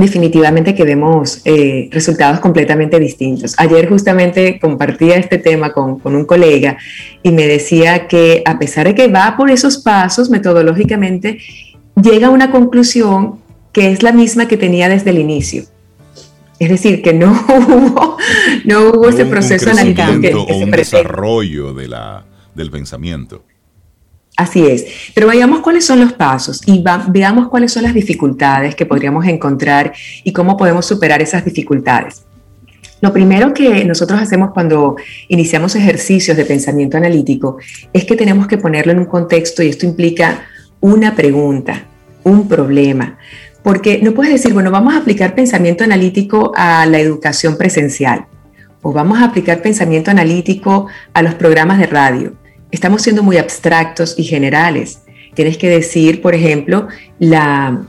[0.00, 3.54] definitivamente que vemos eh, resultados completamente distintos.
[3.58, 6.78] Ayer justamente compartía este tema con, con, un colega
[7.22, 11.38] y me decía que a pesar de que va por esos pasos metodológicamente,
[12.00, 13.38] llega a una conclusión
[13.72, 15.64] que es la misma que tenía desde el inicio.
[16.58, 18.18] Es decir, que no hubo,
[18.64, 23.44] no hubo ese proceso analítico que, o un desarrollo de la, del pensamiento.
[24.40, 28.86] Así es, pero veamos cuáles son los pasos y veamos cuáles son las dificultades que
[28.86, 29.92] podríamos encontrar
[30.24, 32.24] y cómo podemos superar esas dificultades.
[33.02, 34.96] Lo primero que nosotros hacemos cuando
[35.28, 37.58] iniciamos ejercicios de pensamiento analítico
[37.92, 40.44] es que tenemos que ponerlo en un contexto y esto implica
[40.80, 41.84] una pregunta,
[42.24, 43.18] un problema,
[43.62, 48.24] porque no puedes decir, bueno, vamos a aplicar pensamiento analítico a la educación presencial
[48.80, 52.39] o vamos a aplicar pensamiento analítico a los programas de radio
[52.70, 55.02] estamos siendo muy abstractos y generales.
[55.34, 57.82] Tienes que decir, por ejemplo, la,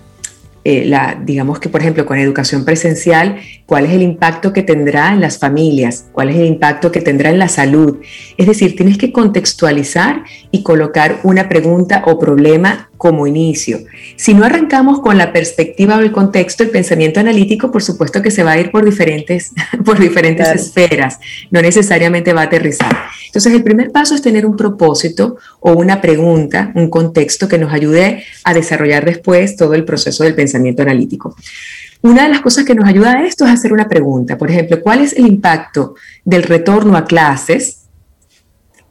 [0.63, 5.11] eh, la, digamos que, por ejemplo, con educación presencial, cuál es el impacto que tendrá
[5.11, 7.97] en las familias, cuál es el impacto que tendrá en la salud.
[8.37, 13.79] Es decir, tienes que contextualizar y colocar una pregunta o problema como inicio.
[14.15, 18.29] Si no arrancamos con la perspectiva o el contexto, el pensamiento analítico, por supuesto que
[18.29, 19.53] se va a ir por diferentes,
[19.85, 21.17] por diferentes esferas,
[21.49, 22.95] no necesariamente va a aterrizar.
[23.25, 27.73] Entonces, el primer paso es tener un propósito o una pregunta, un contexto que nos
[27.73, 31.35] ayude a desarrollar después todo el proceso del pensamiento analítico.
[32.03, 34.37] Una de las cosas que nos ayuda a esto es hacer una pregunta.
[34.37, 37.87] Por ejemplo, ¿cuál es el impacto del retorno a clases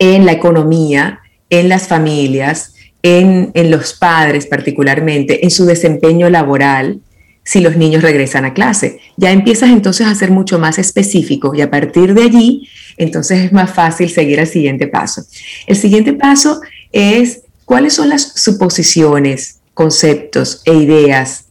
[0.00, 7.00] en la economía, en las familias, en, los padres particularmente, en su desempeño laboral,
[7.42, 9.00] si los niños regresan a clase.
[9.16, 13.52] Ya empiezas entonces a ser mucho más específico y a partir de allí, entonces es
[13.52, 15.24] más fácil seguir al siguiente paso.
[15.66, 16.60] El siguiente paso
[16.92, 21.46] es cuáles son las suposiciones, conceptos e ideas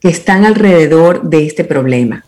[0.00, 2.26] que están alrededor de este problema.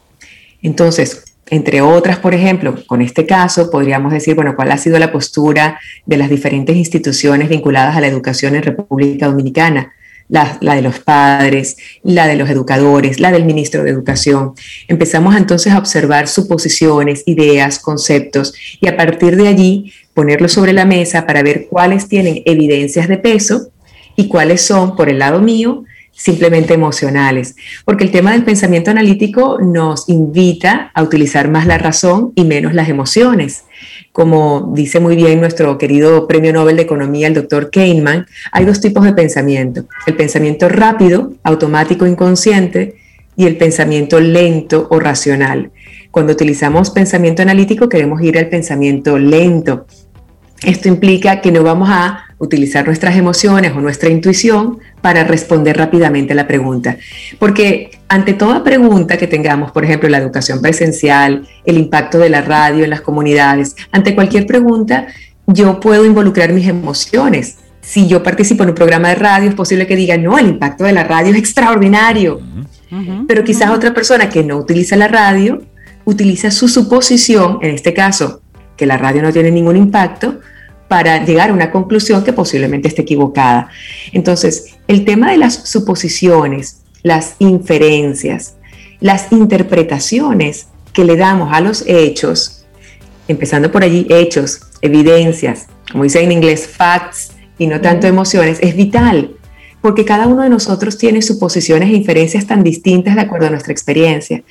[0.63, 5.13] Entonces, entre otras, por ejemplo, con este caso podríamos decir, bueno, cuál ha sido la
[5.13, 9.93] postura de las diferentes instituciones vinculadas a la educación en República Dominicana,
[10.29, 14.55] la, de los padres, la de los educadores, la del ministro de Educación.
[14.89, 20.85] Empezamos entonces a observar suposiciones, ideas, conceptos y a partir de allí ponerlo sobre la
[20.85, 23.69] mesa para ver cuáles tienen evidencias de peso
[24.17, 25.85] y cuáles son, por el lado mío,
[26.17, 32.33] simplemente emocionales, porque el tema del pensamiento analítico nos invita a utilizar más la razón
[32.35, 33.65] y menos las emociones.
[34.13, 38.81] Como dice muy bien nuestro querido Premio Nobel de Economía, el doctor Kahneman, hay dos
[38.81, 42.97] tipos de pensamiento, el pensamiento rápido, automático, inconsciente,
[43.37, 45.71] y el pensamiento lento o racional.
[46.11, 49.87] Cuando utilizamos pensamiento analítico queremos ir al pensamiento lento.
[50.63, 56.33] Esto implica que no vamos a utilizar nuestras emociones o nuestra intuición para responder rápidamente
[56.33, 56.97] a la pregunta.
[57.39, 62.43] Porque ante toda pregunta que tengamos, por ejemplo, la educación presencial, el impacto de la
[62.43, 65.07] radio en las comunidades, ante cualquier pregunta,
[65.47, 67.59] yo puedo involucrar mis emociones.
[67.81, 70.85] Si yo participo en un programa de radio, es posible que diga, no, el impacto
[70.85, 72.41] de la radio es extraordinario.
[73.27, 75.63] Pero quizás otra persona que no utiliza la radio,
[76.05, 78.43] utiliza su suposición, en este caso,
[78.77, 80.41] que la radio no tiene ningún impacto,
[80.89, 83.69] para llegar a una conclusión que posiblemente esté equivocada.
[84.13, 88.55] Entonces, el tema de las suposiciones, las inferencias,
[89.01, 92.65] las interpretaciones que le damos a los hechos,
[93.29, 98.77] empezando por allí, hechos, evidencias, como dice en inglés, facts y no tanto emociones, es
[98.77, 99.33] vital,
[99.81, 103.73] porque cada uno de nosotros tiene suposiciones e inferencias tan distintas de acuerdo a nuestra
[103.73, 104.43] experiencia.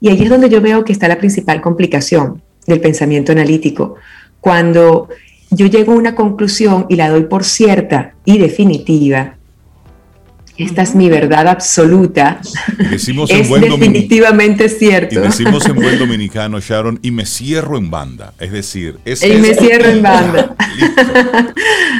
[0.00, 3.96] Y ahí es donde yo veo que está la principal complicación del pensamiento analítico,
[4.40, 5.08] cuando
[5.50, 9.38] yo llego a una conclusión y la doy por cierta y definitiva,
[10.64, 12.40] esta es mi verdad absoluta.
[12.90, 15.14] Decimos es definitivamente cierto.
[15.14, 18.34] Y decimos en buen dominicano, Sharon, y me cierro en banda.
[18.38, 20.56] Es decir, es y me cierro en banda.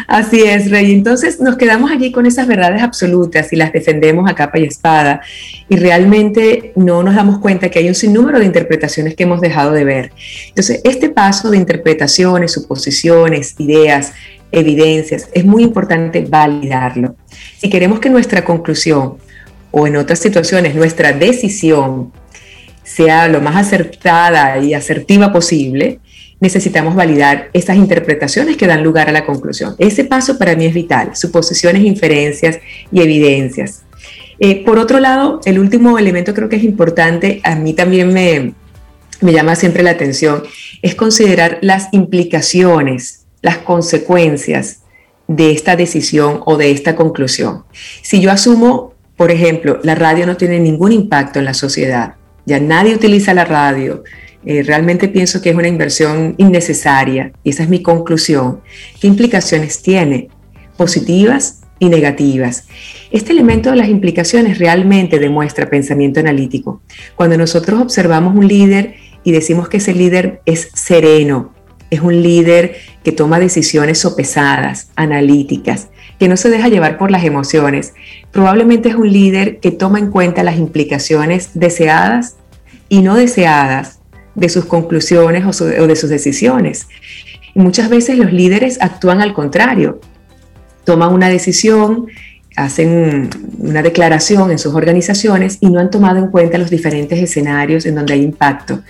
[0.07, 0.93] Así es, Rey.
[0.93, 5.23] Entonces nos quedamos allí con esas verdades absolutas y las defendemos a capa y espada.
[5.69, 9.73] Y realmente no nos damos cuenta que hay un sinnúmero de interpretaciones que hemos dejado
[9.73, 10.13] de ver.
[10.49, 14.13] Entonces, este paso de interpretaciones, suposiciones, ideas,
[14.53, 17.17] evidencias, es muy importante validarlo.
[17.59, 19.17] Si queremos que nuestra conclusión
[19.71, 22.13] o en otras situaciones nuestra decisión
[22.83, 26.01] sea lo más acertada y asertiva posible,
[26.41, 29.77] necesitamos validar esas interpretaciones que dan lugar a la conclusión.
[29.79, 32.59] Ese paso para mí es vital, suposiciones, inferencias
[32.91, 33.83] y evidencias.
[34.41, 38.55] Eh, por otro lado, el último elemento creo que es importante, a mí también me,
[39.21, 40.43] me llama siempre la atención,
[40.81, 44.83] es considerar las implicaciones, las consecuencias
[45.29, 47.65] de esta decisión o de esta conclusión.
[48.03, 52.15] Si yo asumo, por ejemplo, la radio no tiene ningún impacto en la sociedad,
[52.47, 54.03] ya nadie utiliza la radio,
[54.45, 58.61] eh, realmente pienso que es una inversión innecesaria y esa es mi conclusión.
[59.01, 60.29] ¿Qué implicaciones tiene?
[60.77, 62.67] Positivas y negativas.
[63.11, 66.83] Este elemento de las implicaciones realmente demuestra pensamiento analítico.
[67.17, 71.53] Cuando nosotros observamos un líder y decimos que ese líder es sereno,
[71.91, 77.25] es un líder que toma decisiones sopesadas, analíticas, que no se deja llevar por las
[77.25, 77.95] emociones,
[78.31, 82.37] probablemente es un líder que toma en cuenta las implicaciones deseadas
[82.89, 84.01] y no deseadas
[84.35, 86.89] de sus conclusiones o, de sus decisiones.
[87.55, 90.01] Y muchas veces los líderes actúan al contrario,
[90.85, 92.07] toman una decisión,
[92.55, 97.87] hacen una declaración en sus organizaciones y no han tomado en cuenta los diferentes escenarios
[97.87, 98.83] en donde hay impacto.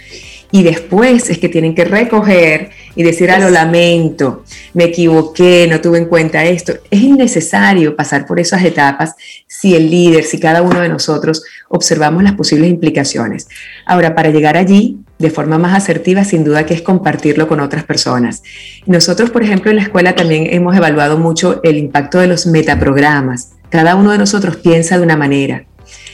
[0.50, 5.80] Y después es que tienen que recoger y decir, a lo lamento, me equivoqué, no
[5.80, 6.74] tuve en cuenta esto.
[6.90, 9.14] Es innecesario pasar por esas etapas
[9.46, 13.48] si el líder, si cada uno de nosotros observamos las posibles implicaciones.
[13.86, 17.84] Ahora, para llegar allí, de forma más asertiva, sin duda que es compartirlo con otras
[17.84, 18.42] personas.
[18.86, 23.52] Nosotros, por ejemplo, en la escuela también hemos evaluado mucho el impacto de los metaprogramas.
[23.68, 25.66] Cada uno de nosotros piensa de una manera,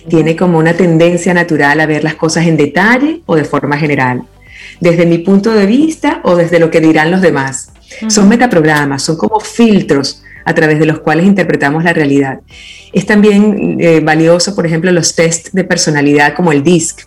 [0.09, 4.23] tiene como una tendencia natural a ver las cosas en detalle o de forma general,
[4.81, 7.73] desde mi punto de vista o desde lo que dirán los demás.
[8.09, 12.41] Son metaprogramas, son como filtros a través de los cuales interpretamos la realidad.
[12.93, 17.07] Es también eh, valioso, por ejemplo, los test de personalidad como el DISC,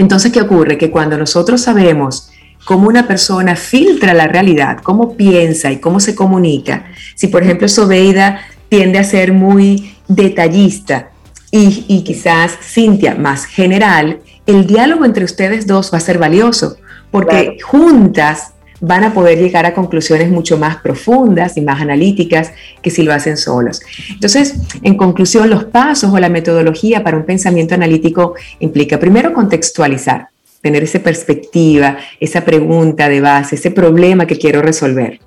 [0.00, 0.78] entonces, ¿qué ocurre?
[0.78, 2.30] Que cuando nosotros sabemos
[2.64, 7.68] cómo una persona filtra la realidad, cómo piensa y cómo se comunica, si por ejemplo
[7.68, 11.10] Sobeida tiende a ser muy detallista
[11.50, 14.20] y, quizás Cintia más general,
[14.50, 16.76] el diálogo entre ustedes dos va a ser valioso
[17.10, 22.90] porque juntas van a poder llegar a conclusiones mucho más profundas y más analíticas que
[22.90, 23.80] si lo hacen solos.
[24.08, 30.28] Entonces, en conclusión, los pasos o la metodología para un pensamiento analítico implica primero contextualizar,
[30.62, 35.20] tener esa perspectiva, esa pregunta de base, ese problema que quiero resolver.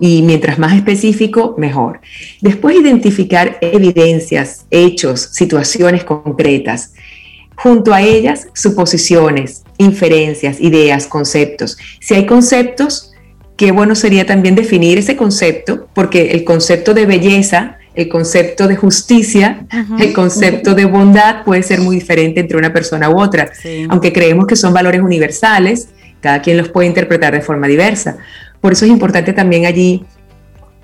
[0.00, 2.00] Y mientras más específico, mejor.
[2.40, 6.92] Después identificar evidencias, hechos, situaciones concretas
[7.58, 11.76] junto a ellas suposiciones, inferencias, ideas, conceptos.
[12.00, 13.12] Si hay conceptos,
[13.56, 18.76] qué bueno sería también definir ese concepto, porque el concepto de belleza, el concepto de
[18.76, 19.66] justicia,
[19.98, 23.50] el concepto de bondad puede ser muy diferente entre una persona u otra.
[23.88, 25.88] Aunque creemos que son valores universales,
[26.20, 28.18] cada quien los puede interpretar de forma diversa.
[28.60, 30.04] Por eso es importante también allí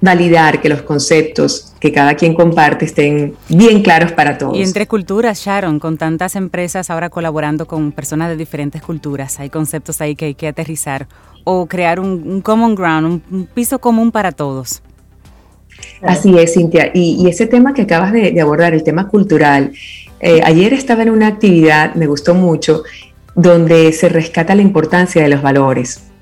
[0.05, 4.57] validar que los conceptos que cada quien comparte estén bien claros para todos.
[4.57, 9.49] Y entre culturas, Sharon, con tantas empresas ahora colaborando con personas de diferentes culturas, hay
[9.49, 11.09] conceptos ahí que hay que aterrizar
[11.45, 14.83] o crear un, common ground, un, piso común para todos.
[16.03, 16.90] Así es, Cintia.
[16.95, 19.73] Y, ese tema que acabas de, abordar, el tema cultural,
[20.21, 22.83] eh, ayer estaba en una actividad, me gustó mucho,
[23.35, 26.13] donde se rescata la importancia de los valores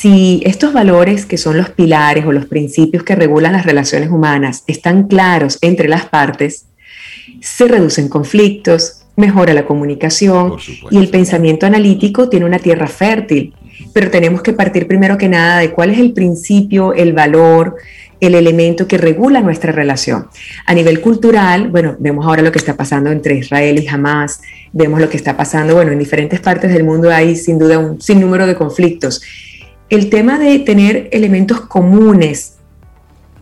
[0.00, 4.64] si estos valores, que son los pilares o los principios que regulan las relaciones humanas,
[4.66, 6.64] están claros entre las partes,
[7.42, 10.54] se reducen conflictos, mejora la comunicación
[10.90, 13.52] y el pensamiento analítico tiene una tierra fértil.
[13.92, 17.76] Pero tenemos que partir primero que nada de cuál es el principio, el valor,
[18.20, 20.28] el elemento que regula nuestra relación.
[20.64, 24.40] A nivel cultural, bueno, vemos ahora lo que está pasando entre Israel y Hamas,
[24.72, 28.00] vemos lo que está pasando, bueno, en diferentes partes del mundo hay sin duda un
[28.00, 29.20] sinnúmero de conflictos
[29.90, 32.54] el tema de tener elementos comunes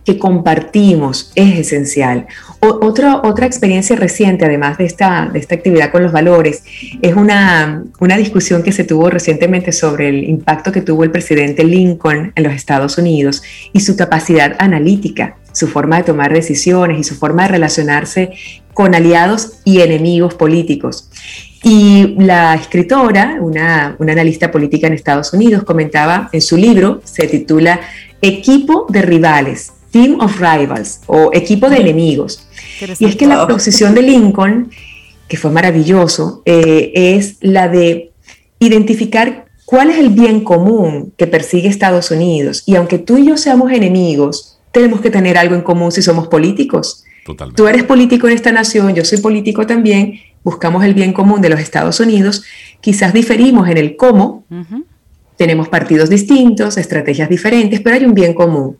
[0.03, 2.25] que compartimos es esencial.
[2.59, 6.63] otra, otra experiencia reciente, además de esta, de esta actividad con los valores,
[7.01, 11.63] es una, una discusión que se tuvo recientemente sobre el impacto que tuvo el presidente
[11.63, 17.03] Lincoln en los Estados Unidos y su capacidad analítica, su forma de tomar decisiones y
[17.03, 18.31] su forma de relacionarse
[18.73, 21.09] con aliados y enemigos políticos.
[21.63, 27.81] Y la escritora, una, analista política en Estados Unidos, comentaba en su libro, se titula
[28.21, 32.47] Equipo de rivales, Team of Rivals o Equipo de enemigos.
[32.99, 34.71] Y es que la posición de Lincoln,
[35.27, 38.11] que fue maravilloso, eh, es la de
[38.59, 42.63] identificar cuál es el bien común que persigue Estados Unidos.
[42.65, 46.27] Y aunque tú y yo seamos enemigos, tenemos que tener algo en común si somos
[46.27, 47.03] políticos.
[47.55, 51.49] Tú eres político en esta nación, yo soy político también, buscamos el bien común de
[51.49, 52.43] los Estados Unidos,
[52.81, 54.45] quizás diferimos en el cómo,
[55.37, 58.77] tenemos partidos distintos, estrategias diferentes, pero hay un bien común.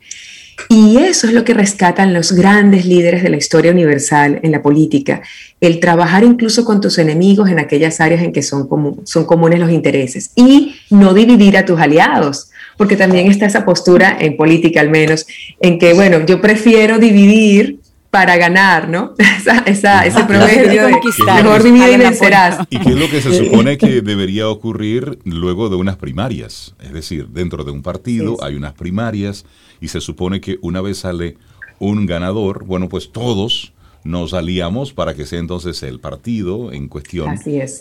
[0.67, 4.61] Y eso es lo que rescatan los grandes líderes de la historia universal en la
[4.61, 5.21] política,
[5.61, 8.67] el trabajar incluso con tus enemigos en aquellas áreas en que son,
[9.05, 14.17] son comunes los intereses y no dividir a tus aliados, porque también está esa postura
[14.19, 15.25] en política al menos,
[15.59, 17.78] en que, bueno, yo prefiero dividir
[18.09, 19.13] para ganar, ¿no?
[19.65, 22.65] Esa, ese promedio de mejor divide y vencerás.
[22.69, 26.75] ¿Y qué es lo que se supone que debería ocurrir luego de unas primarias?
[26.81, 29.45] Es decir, dentro de un partido hay unas primarias
[29.79, 31.37] y se supone que una vez sale
[31.79, 37.35] un ganador, bueno, pues todos nos aliamos para que sea entonces el partido en cuestión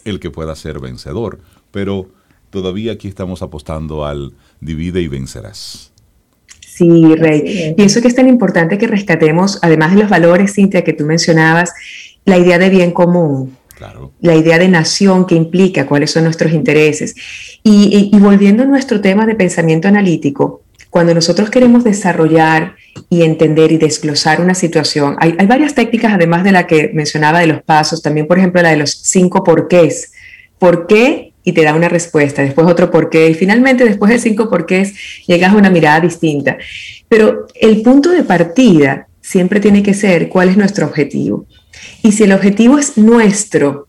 [0.05, 1.41] el que pueda ser vencedor.
[1.71, 2.09] Pero
[2.51, 5.93] todavía aquí estamos apostando al divide y vencerás.
[6.79, 7.75] Sí, Rey.
[7.77, 11.73] Pienso que es tan importante que rescatemos, además de los valores, Cintia, que tú mencionabas,
[12.25, 13.57] la idea de bien común.
[14.21, 17.17] La idea de nación que implica cuáles son nuestros intereses.
[17.65, 22.77] Y, volviendo a nuestro tema de pensamiento analítico, cuando nosotros queremos desarrollar
[23.11, 27.41] y entender y desglosar una situación, hay, hay, varias técnicas, además de la que mencionaba
[27.41, 30.13] de los pasos, también por ejemplo la de los cinco porqués.
[30.59, 31.28] ¿Por qué?
[31.45, 34.95] Y te da una respuesta, después otro por qué, y finalmente después de cinco porqués
[35.27, 36.59] llegas a una mirada distinta.
[37.09, 41.47] Pero el punto de partida siempre tiene que ser cuál es nuestro objetivo.
[42.03, 43.89] Y si el objetivo es nuestro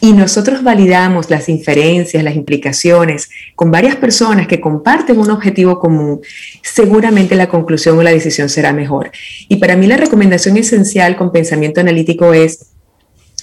[0.00, 6.20] y nosotros validamos las inferencias, las implicaciones con varias personas que comparten un objetivo común,
[6.62, 9.12] seguramente la conclusión o la decisión será mejor.
[9.48, 12.72] Y para mí la recomendación esencial con pensamiento analítico es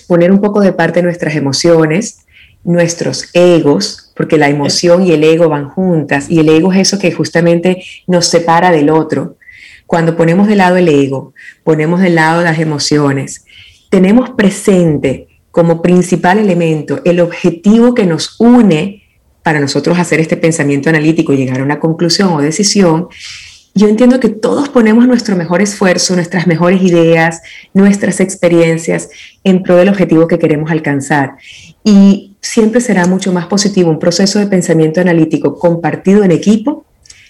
[0.07, 2.25] poner un poco de parte nuestras emociones,
[2.64, 6.99] nuestros egos, porque la emoción y el ego van juntas, y el ego es eso
[6.99, 9.38] que justamente nos separa del otro.
[9.86, 11.34] Cuando ponemos de lado el ego,
[11.64, 13.45] ponemos de lado las emociones,
[13.89, 19.03] tenemos presente como principal elemento el objetivo que nos une
[19.41, 23.07] para nosotros hacer este pensamiento analítico y llegar a una conclusión o decisión,
[23.74, 27.41] yo entiendo que todos ponemos nuestro mejor esfuerzo, nuestras mejores ideas,
[27.74, 29.10] nuestras experiencias
[29.43, 31.38] en pro del objetivo que queremos alcanzar.
[31.84, 36.85] Y siempre será mucho más positivo un proceso de pensamiento analítico compartido en equipo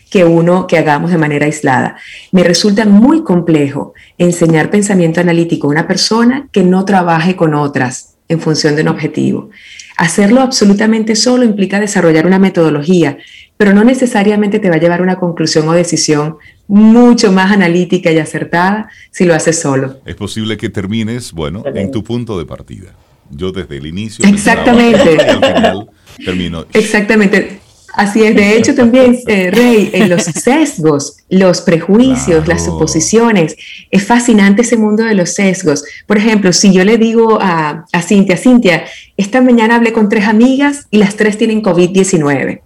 [0.09, 1.97] que uno que hagamos de manera aislada.
[2.31, 8.15] Me resulta muy complejo enseñar pensamiento analítico a una persona que no trabaje con otras
[8.27, 9.49] en función de un objetivo.
[9.97, 13.17] Hacerlo absolutamente solo implica desarrollar una metodología,
[13.57, 16.37] pero no necesariamente te va a llevar a una conclusión o decisión
[16.67, 19.97] mucho más analítica y acertada si lo haces solo.
[20.05, 22.93] Es posible que termines, bueno, en tu punto de partida.
[23.29, 24.25] Yo desde el inicio.
[24.25, 25.17] Exactamente.
[25.17, 25.89] al final
[26.25, 26.65] termino.
[26.73, 27.59] Exactamente.
[27.95, 33.55] Así es, de hecho también, eh, Rey, en los sesgos, los prejuicios, las suposiciones,
[33.89, 35.83] es fascinante ese mundo de los sesgos.
[36.05, 38.85] Por ejemplo, si yo le digo a, a Cintia, Cintia,
[39.17, 42.61] esta mañana hablé con tres amigas y las tres tienen COVID-19.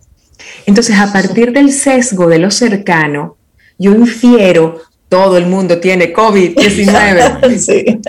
[0.66, 3.38] Entonces, a partir del sesgo de lo cercano,
[3.78, 4.82] yo infiero
[5.14, 8.02] todo el mundo tiene COVID-19.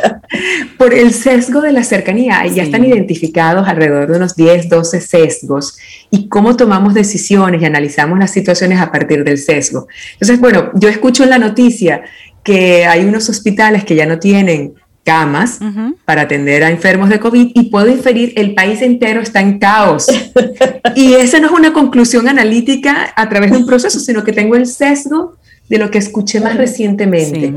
[0.79, 5.77] Por el sesgo de la cercanía, ya están identificados alrededor de unos 10, 12 sesgos
[6.11, 9.87] y cómo tomamos decisiones y analizamos las situaciones a partir del sesgo.
[10.15, 12.05] Entonces, bueno, yo escucho en la noticia
[12.43, 14.73] que hay unos hospitales que ya no tienen
[15.05, 15.61] camas
[16.07, 20.07] para atender a enfermos de COVID y puedo inferir el país entero está en caos.
[20.97, 24.57] y esa no es una conclusión analítica a través de un proceso, sino que tengo
[24.57, 25.37] el sesgo
[25.69, 27.53] de lo que escuché más recientemente.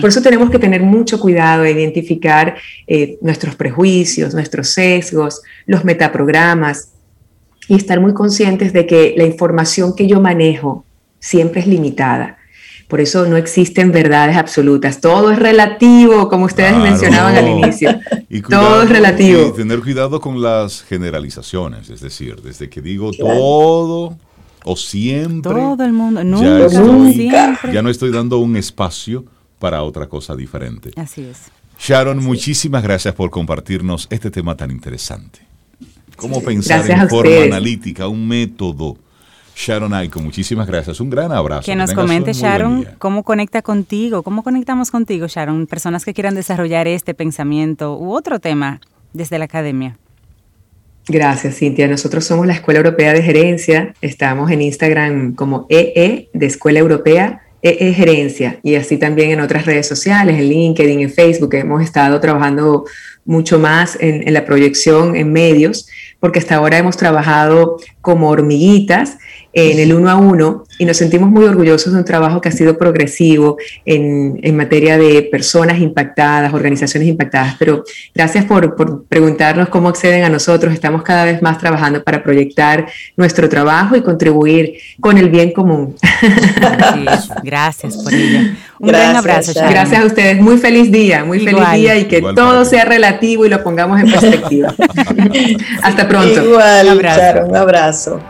[0.00, 5.84] Por eso tenemos que tener mucho cuidado de identificar eh, nuestros prejuicios, nuestros sesgos, los
[5.84, 6.90] metaprogramas
[7.68, 10.84] y estar muy conscientes de que la información que yo manejo
[11.18, 12.38] siempre es limitada.
[12.86, 15.00] Por eso no existen verdades absolutas.
[15.02, 18.00] Todo es relativo, como ustedes mencionaban al inicio.
[18.48, 19.48] todo es relativo.
[19.48, 24.16] Y tener cuidado con las generalizaciones, es decir, desde que digo todo
[24.64, 25.52] o siempre.
[25.52, 26.68] Todo el mundo, nunca,
[27.72, 29.24] ya no estoy dando un espacio
[29.58, 30.90] para otra cosa diferente.
[30.96, 31.50] Así es.
[31.78, 35.40] Sharon, muchísimas gracias por compartirnos este tema tan interesante.
[36.16, 38.96] Cómo pensar en forma analítica, un método.
[39.54, 41.00] Sharon Aiko, muchísimas gracias.
[41.00, 41.66] Un gran abrazo.
[41.66, 46.86] Que nos comente, Sharon, cómo conecta contigo, cómo conectamos contigo, Sharon, personas que quieran desarrollar
[46.86, 48.80] este pensamiento u otro tema
[49.12, 49.96] desde la academia.
[51.10, 51.88] Gracias, Cintia.
[51.88, 53.94] Nosotros somos la Escuela Europea de Gerencia.
[54.02, 58.60] Estamos en Instagram como EE de Escuela Europea, EE Gerencia.
[58.62, 61.54] Y así también en otras redes sociales, en LinkedIn, en Facebook.
[61.54, 62.84] Hemos estado trabajando
[63.24, 65.88] mucho más en, en la proyección en medios,
[66.20, 69.16] porque hasta ahora hemos trabajado como hormiguitas
[69.58, 72.52] en el uno a uno y nos sentimos muy orgullosos de un trabajo que ha
[72.52, 77.56] sido progresivo en, en materia de personas impactadas, organizaciones impactadas.
[77.58, 77.84] Pero
[78.14, 80.72] gracias por, por, preguntarnos cómo acceden a nosotros.
[80.72, 82.86] Estamos cada vez más trabajando para proyectar
[83.16, 85.96] nuestro trabajo y contribuir con el bien común.
[87.42, 88.50] Gracias por ello.
[88.78, 89.52] Un gran abrazo.
[89.54, 90.40] Gracias a ustedes.
[90.40, 94.10] Muy feliz día, muy feliz día y que todo sea relativo y lo pongamos en
[94.10, 94.74] perspectiva.
[95.82, 96.44] Hasta pronto.
[96.44, 97.46] Igual, un abrazo.
[97.46, 98.20] un abrazo.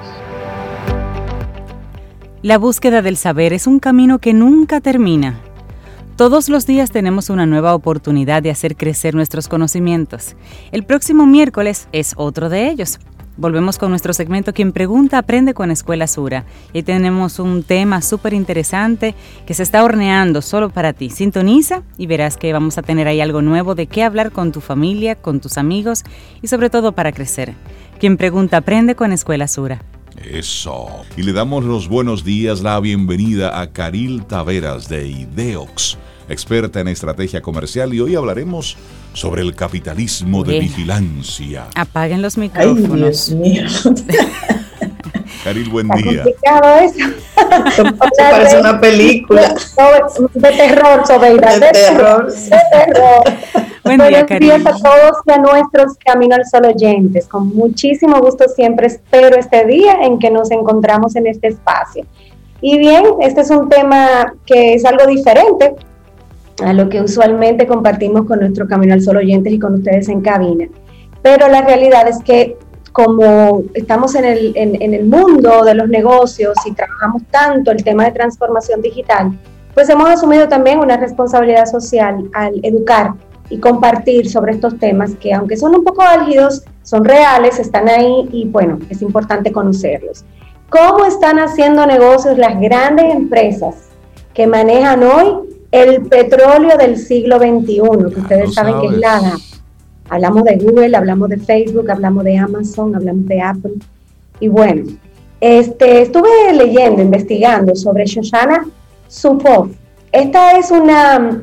[2.40, 5.40] La búsqueda del saber es un camino que nunca termina.
[6.14, 10.36] Todos los días tenemos una nueva oportunidad de hacer crecer nuestros conocimientos.
[10.70, 13.00] El próximo miércoles es otro de ellos.
[13.36, 16.44] Volvemos con nuestro segmento Quien Pregunta Aprende con Escuela Sura.
[16.72, 21.10] Y tenemos un tema súper interesante que se está horneando solo para ti.
[21.10, 24.60] Sintoniza y verás que vamos a tener ahí algo nuevo de qué hablar con tu
[24.60, 26.04] familia, con tus amigos
[26.40, 27.54] y sobre todo para crecer.
[27.98, 29.82] Quien Pregunta Aprende con Escuela Sura.
[30.24, 30.88] Eso.
[31.16, 35.96] Y le damos los buenos días, la bienvenida a Caril Taveras de Ideox,
[36.28, 38.76] experta en estrategia comercial y hoy hablaremos
[39.18, 41.66] sobre el capitalismo de vigilancia.
[41.74, 43.34] Apaguen los micrófonos.
[43.42, 43.66] Ay,
[45.42, 46.22] Caril, buen día.
[46.22, 47.96] complicado eso.
[48.16, 49.56] parece una película.
[50.34, 51.58] De terror, Sobeida.
[51.58, 52.32] De terror.
[52.32, 53.24] De terror.
[53.84, 57.26] Buen día, Buenos días a todos y a nuestros Camino al Sol oyentes.
[57.26, 62.04] Con muchísimo gusto siempre espero este día en que nos encontramos en este espacio.
[62.60, 65.74] Y bien, este es un tema que es algo diferente
[66.64, 70.20] a lo que usualmente compartimos con nuestro Camino al Sol oyentes y con ustedes en
[70.20, 70.66] cabina.
[71.22, 72.56] Pero la realidad es que
[72.92, 78.06] como estamos en el, en, el mundo de los negocios y trabajamos tanto el tema
[78.06, 79.38] de transformación digital,
[79.74, 83.12] pues hemos asumido también una responsabilidad social al educar
[83.50, 88.28] y compartir sobre estos temas que aunque son un poco álgidos, son reales, están ahí
[88.32, 90.24] y bueno, es importante conocerlos.
[90.68, 93.90] ¿Cómo están haciendo negocios las grandes empresas
[94.34, 98.12] que manejan hoy el petróleo del siglo XXI?
[98.14, 99.38] Que ustedes saben que es la...
[100.10, 103.72] Hablamos de Google, hablamos de Facebook, hablamos de Amazon, hablamos de Apple.
[104.40, 104.84] Y bueno,
[105.40, 108.66] este, estuve leyendo, investigando sobre Shoshana
[109.10, 109.70] Zuboff.
[110.10, 111.42] Esta es una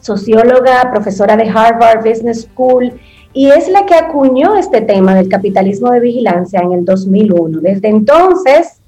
[0.00, 2.92] socióloga, profesora de Harvard Business School,
[3.34, 7.60] y es la que acuñó este tema del capitalismo de vigilancia en el 2001.
[7.60, 8.80] Desde entonces,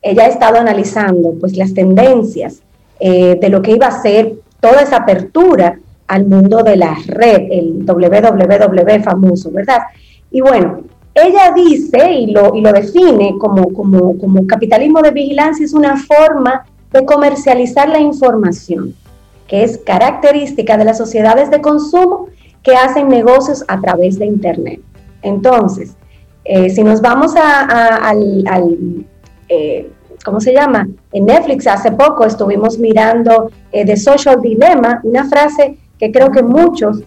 [0.00, 2.62] ella ha estado analizando pues, las tendencias
[3.04, 5.76] eh, de lo que iba a ser toda esa apertura
[6.06, 9.80] al mundo de la red, el www famoso, ¿verdad?
[10.30, 10.82] Y bueno,
[11.12, 15.96] ella dice y lo, y lo define como, como, como capitalismo de vigilancia, es una
[15.96, 18.94] forma de comercializar la información
[19.48, 22.28] que es característica de las sociedades de consumo
[22.62, 24.80] que hacen negocios a través de Internet.
[25.22, 25.96] Entonces,
[26.44, 28.44] eh, si nos vamos a, al,
[29.48, 29.90] eh,
[30.24, 30.88] ¿cómo se llama?
[31.12, 36.42] En Netflix hace poco estuvimos mirando eh, The Social Dilemma, una frase que creo que
[36.42, 37.02] muchos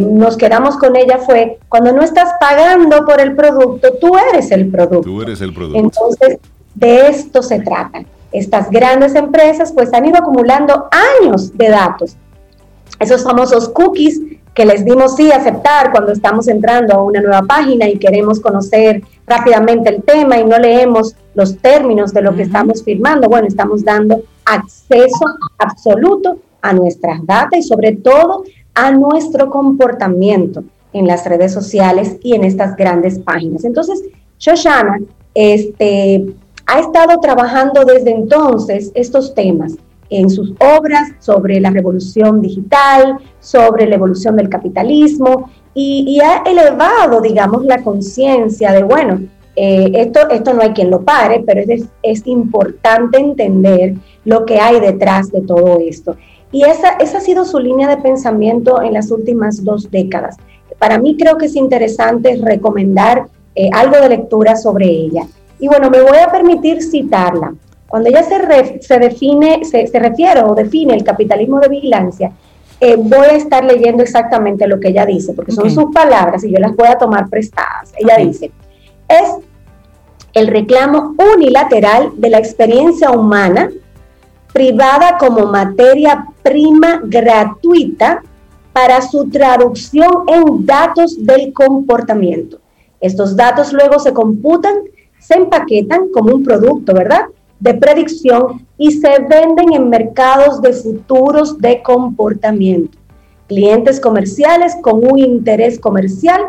[0.00, 4.70] nos quedamos con ella fue, cuando no estás pagando por el producto, tú eres el
[4.70, 5.02] producto.
[5.02, 5.78] Tú eres el producto.
[5.78, 6.38] Entonces,
[6.74, 10.88] de esto se trata estas grandes empresas pues han ido acumulando
[11.20, 12.16] años de datos.
[12.98, 14.20] Esos famosos cookies
[14.54, 19.02] que les dimos sí aceptar cuando estamos entrando a una nueva página y queremos conocer
[19.32, 23.28] rápidamente el tema y no leemos los términos de lo que estamos firmando.
[23.28, 25.24] Bueno, estamos dando acceso
[25.58, 32.34] absoluto a nuestras datas y sobre todo a nuestro comportamiento en las redes sociales y
[32.34, 33.64] en estas grandes páginas.
[33.64, 34.02] Entonces,
[34.38, 35.00] Shoshana
[35.34, 36.26] este,
[36.66, 39.72] ha estado trabajando desde entonces estos temas
[40.10, 47.20] en sus obras sobre la revolución digital, sobre la evolución del capitalismo y, ha elevado,
[47.20, 49.20] digamos, la conciencia de, bueno,
[49.56, 53.94] eh, esto, esto no hay quien lo pare, pero es, es, importante entender
[54.24, 56.16] lo que hay detrás de todo esto.
[56.50, 60.36] Y esa, esa ha sido su línea de pensamiento en las últimas dos décadas.
[60.78, 65.26] Para mí creo que es interesante recomendar eh, algo de lectura sobre ella.
[65.58, 67.54] Y bueno, me voy a permitir citarla.
[67.86, 72.32] Cuando ella se, se define, se, refiere o define el capitalismo de vigilancia,
[72.84, 76.50] eh, voy a estar leyendo exactamente lo que ella dice, porque son sus palabras y
[76.50, 77.92] yo las voy a tomar prestadas.
[77.96, 78.50] Ella dice,
[79.06, 79.36] es
[80.32, 83.70] el reclamo unilateral de la experiencia humana
[84.52, 88.20] privada como materia prima gratuita
[88.72, 92.58] para su traducción en datos del comportamiento.
[93.00, 94.74] Estos datos luego se computan
[95.20, 97.26] se empaquetan como un producto, ¿verdad?
[97.62, 102.98] De predicción y se venden en mercados de futuros de comportamiento.
[103.46, 106.40] Clientes comerciales con un interés comercial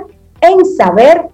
[0.42, 1.30] en saber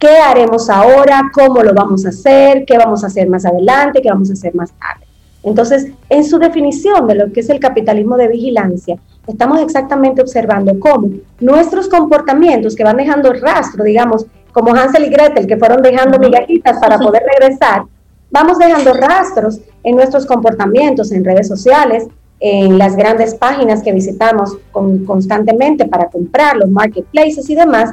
[0.00, 1.30] ¿Qué haremos ahora?
[1.30, 2.64] ¿Cómo lo vamos a hacer?
[2.64, 4.00] ¿Qué vamos a hacer más adelante?
[4.00, 5.04] ¿Qué vamos a hacer más tarde?
[5.42, 10.80] Entonces, en su definición de lo que es el capitalismo de vigilancia, estamos exactamente observando
[10.80, 16.18] cómo nuestros comportamientos que van dejando rastro, digamos, como Hansel y Gretel, que fueron dejando
[16.18, 17.82] migajitas para poder regresar,
[18.30, 22.06] vamos dejando rastros en nuestros comportamientos en redes sociales,
[22.38, 27.90] en las grandes páginas que visitamos constantemente para comprar, los marketplaces y demás,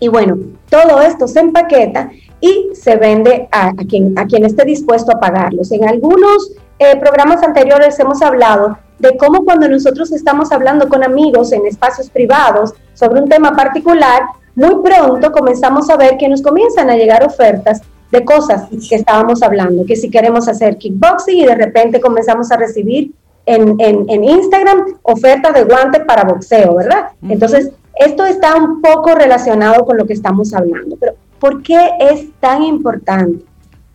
[0.00, 0.38] y bueno,
[0.70, 2.10] todo esto se empaqueta
[2.40, 4.14] y se vende a, quien,
[4.44, 5.72] esté dispuesto a pagarlos.
[5.72, 11.52] En algunos eh, programas anteriores hemos hablado de cómo cuando nosotros estamos hablando con amigos
[11.52, 14.22] en espacios privados sobre un tema particular,
[14.54, 17.80] muy pronto comenzamos a ver que nos comienzan a llegar ofertas
[18.10, 22.56] de cosas que estábamos hablando, que si queremos hacer kickboxing y de repente comenzamos a
[22.56, 23.12] recibir
[23.44, 27.08] en, en, Instagram ofertas de guantes para boxeo, ¿verdad?
[27.28, 32.28] Entonces, esto está un poco relacionado con lo que estamos hablando, pero ¿por qué es
[32.40, 33.44] tan importante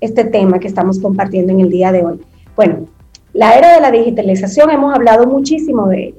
[0.01, 2.21] este tema que estamos compartiendo en el día de hoy?
[2.55, 2.87] Bueno,
[3.33, 6.17] la era de la digitalización hemos hablado muchísimo de ello.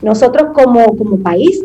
[0.00, 1.62] Nosotros como, como país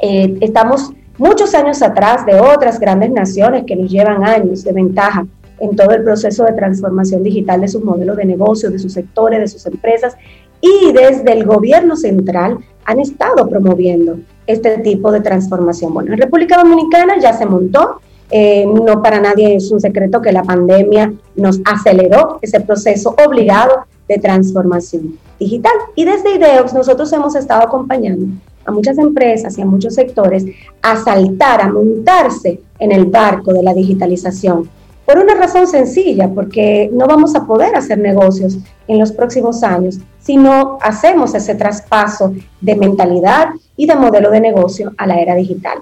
[0.00, 5.26] eh, estamos muchos años atrás de otras grandes naciones que nos llevan años de ventaja
[5.60, 9.40] en todo el proceso de transformación digital de sus modelos de negocio, de sus sectores,
[9.40, 10.16] de sus empresas
[10.60, 15.92] y desde el gobierno central han estado promoviendo este tipo de transformación.
[15.92, 18.00] Bueno, en República Dominicana ya se montó,
[18.30, 23.84] eh, no para nadie es un secreto que la pandemia nos aceleró ese proceso obligado
[24.08, 25.72] de transformación digital.
[25.94, 28.26] Y desde IDEOX nosotros hemos estado acompañando
[28.68, 30.44] a muchas empresas y a muchos sectores
[30.82, 34.68] a saltar, a montarse en el barco de la digitalización.
[35.06, 39.98] Por una razón sencilla, porque no vamos a poder hacer negocios en los próximos años
[40.20, 45.34] si no hacemos ese traspaso de mentalidad y de modelo de negocio a la era
[45.34, 45.78] digital.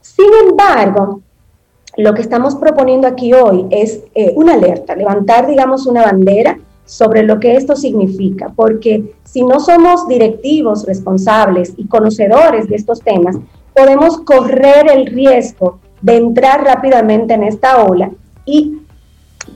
[0.00, 1.22] Sin embargo,
[1.96, 6.56] lo que estamos proponiendo aquí hoy es eh, una alerta, levantar, digamos, una bandera
[6.90, 12.98] sobre lo que esto significa, porque si no somos directivos, responsables y conocedores de estos
[12.98, 13.36] temas,
[13.72, 18.10] podemos correr el riesgo de entrar rápidamente en esta ola
[18.44, 18.78] y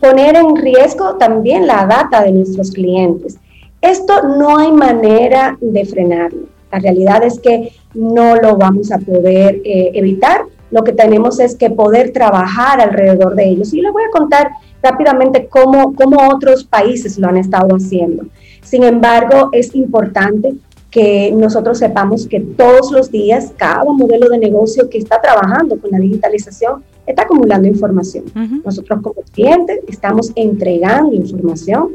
[0.00, 3.36] poner en riesgo también la data de nuestros clientes.
[3.80, 6.42] Esto no hay manera de frenarlo.
[6.70, 10.42] La realidad es que no lo vamos a poder eh, evitar.
[10.70, 13.74] Lo que tenemos es que poder trabajar alrededor de ellos.
[13.74, 14.52] Y les voy a contar
[14.84, 18.26] rápidamente cómo, cómo otros países lo han estado haciendo.
[18.62, 20.54] Sin embargo, es importante
[20.90, 25.90] que nosotros sepamos que todos los días cada modelo de negocio que está trabajando con
[25.90, 28.24] la digitalización está acumulando información.
[28.64, 31.88] Nosotros como clientes estamos entregando información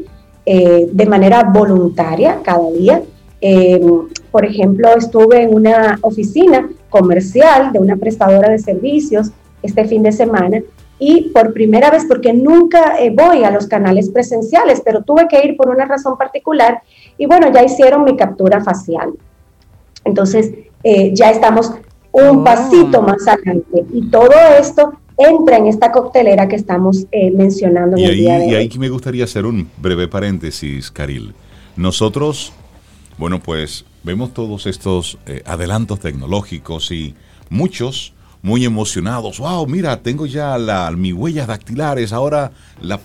[0.45, 3.01] eh, de manera voluntaria cada día
[3.41, 3.79] eh,
[4.31, 9.31] por ejemplo, estuve en una oficina comercial de una prestadora de servicios
[9.61, 10.61] este fin de semana
[10.99, 15.43] y por primera vez, porque nunca eh, voy a los canales presenciales, pero tuve que
[15.45, 16.81] ir por una razón particular
[17.17, 19.13] y bueno, ya hicieron mi captura facial.
[20.03, 20.51] Entonces,
[20.83, 21.71] eh, ya estamos
[22.11, 22.43] un oh.
[22.43, 28.15] pasito más adelante y todo esto entra en esta coctelera que estamos mencionando en el
[28.15, 28.47] día de.
[28.47, 31.33] Y ahí me gustaría hacer un breve paréntesis, Caril.
[31.75, 32.53] Nosotros
[33.19, 37.15] bueno, pues vemos todos estos eh, adelantos tecnológicos y
[37.49, 39.39] muchos muy emocionados.
[39.39, 42.51] Wow, mira, tengo ya la, mis huellas dactilares, ahora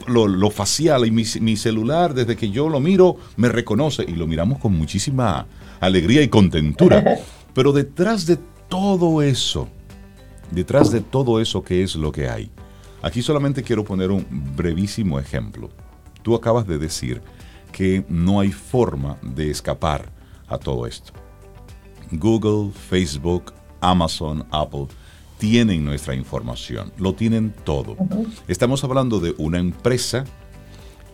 [0.07, 4.27] lo, facial y mi, mi, celular, desde que yo lo miro, me reconoce y lo
[4.27, 5.47] miramos con muchísima
[5.81, 7.19] alegría y contentura.
[7.55, 9.69] Pero detrás de todo eso,
[10.51, 12.51] detrás de todo eso, ¿qué es lo que hay?
[13.03, 14.27] Aquí solamente quiero poner un
[14.57, 15.71] brevísimo ejemplo.
[16.23, 17.21] Tú acabas de decir
[17.71, 20.11] que no hay forma de escapar
[20.47, 21.13] a todo esto.
[22.13, 24.87] Google, Facebook, Amazon, Apple
[25.45, 27.99] tienen nuestra información, lo tienen todo.
[28.49, 30.25] Estamos hablando de una empresa,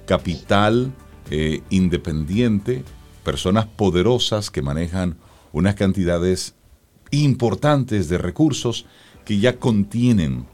[0.06, 0.92] capital
[1.32, 2.84] eh, independiente,
[3.24, 5.16] personas poderosas que manejan
[5.52, 6.54] unas cantidades
[7.10, 8.86] importantes de recursos
[9.24, 10.46] que ya contienen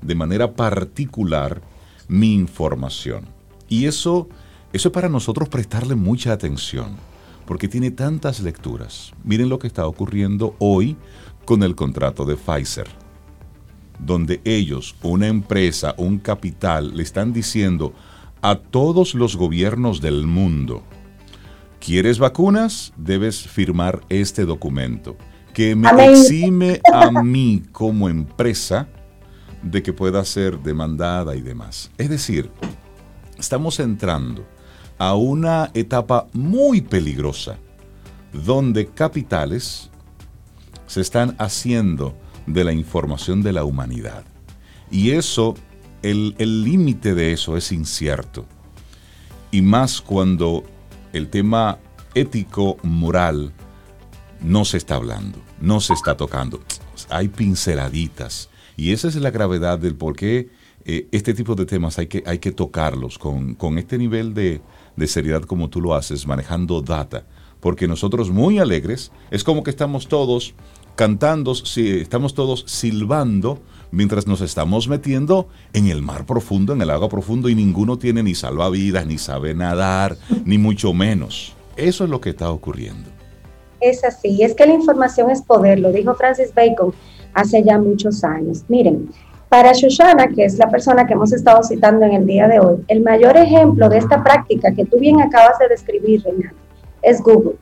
[0.00, 1.60] de manera particular
[2.08, 3.26] mi información.
[3.68, 4.30] Y eso
[4.72, 6.96] eso es para nosotros prestarle mucha atención,
[7.44, 9.12] porque tiene tantas lecturas.
[9.24, 10.96] Miren lo que está ocurriendo hoy
[11.44, 12.88] con el contrato de Pfizer,
[13.98, 17.92] donde ellos, una empresa, un capital, le están diciendo
[18.42, 20.82] a todos los gobiernos del mundo,
[21.80, 22.92] ¿quieres vacunas?
[22.96, 25.16] Debes firmar este documento,
[25.52, 28.88] que me exime a mí como empresa
[29.62, 31.90] de que pueda ser demandada y demás.
[31.96, 32.50] Es decir,
[33.38, 34.46] estamos entrando
[34.98, 37.56] a una etapa muy peligrosa,
[38.32, 39.90] donde capitales
[40.94, 42.14] se están haciendo
[42.46, 44.24] de la información de la humanidad.
[44.92, 45.56] Y eso,
[46.02, 48.46] el límite de eso es incierto.
[49.50, 50.62] Y más cuando
[51.12, 51.78] el tema
[52.14, 53.52] ético, moral,
[54.40, 56.60] no se está hablando, no se está tocando.
[57.10, 58.48] Hay pinceladitas.
[58.76, 60.48] Y esa es la gravedad del por qué
[60.84, 64.60] eh, este tipo de temas hay que, hay que tocarlos con, este nivel de,
[64.94, 67.26] de, seriedad como tú lo haces, manejando data.
[67.58, 70.54] Porque nosotros muy alegres, es como que estamos todos
[70.94, 76.90] cantando, si, estamos todos silbando mientras nos estamos metiendo en el mar profundo, en el
[76.90, 81.54] agua profundo, y ninguno tiene ni salvavidas, ni sabe nadar, ni mucho menos.
[81.76, 83.10] Eso es lo que está ocurriendo.
[83.80, 86.94] Es así, es que la información es poder, lo dijo Francis Bacon
[87.34, 88.64] hace ya muchos años.
[88.68, 89.10] Miren,
[89.48, 92.84] para Shoshana, que es la persona que hemos estado citando en el día de hoy,
[92.88, 96.56] el mayor ejemplo de esta práctica que tú bien acabas de describir, Renato,
[97.02, 97.56] es Google.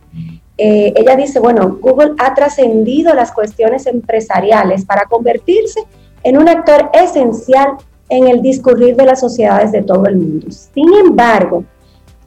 [0.59, 5.81] Eh, ella dice, bueno, Google ha trascendido las cuestiones empresariales para convertirse
[6.23, 7.73] en un actor esencial
[8.09, 10.47] en el discurrir de las sociedades de todo el mundo.
[10.51, 11.65] Sin embargo,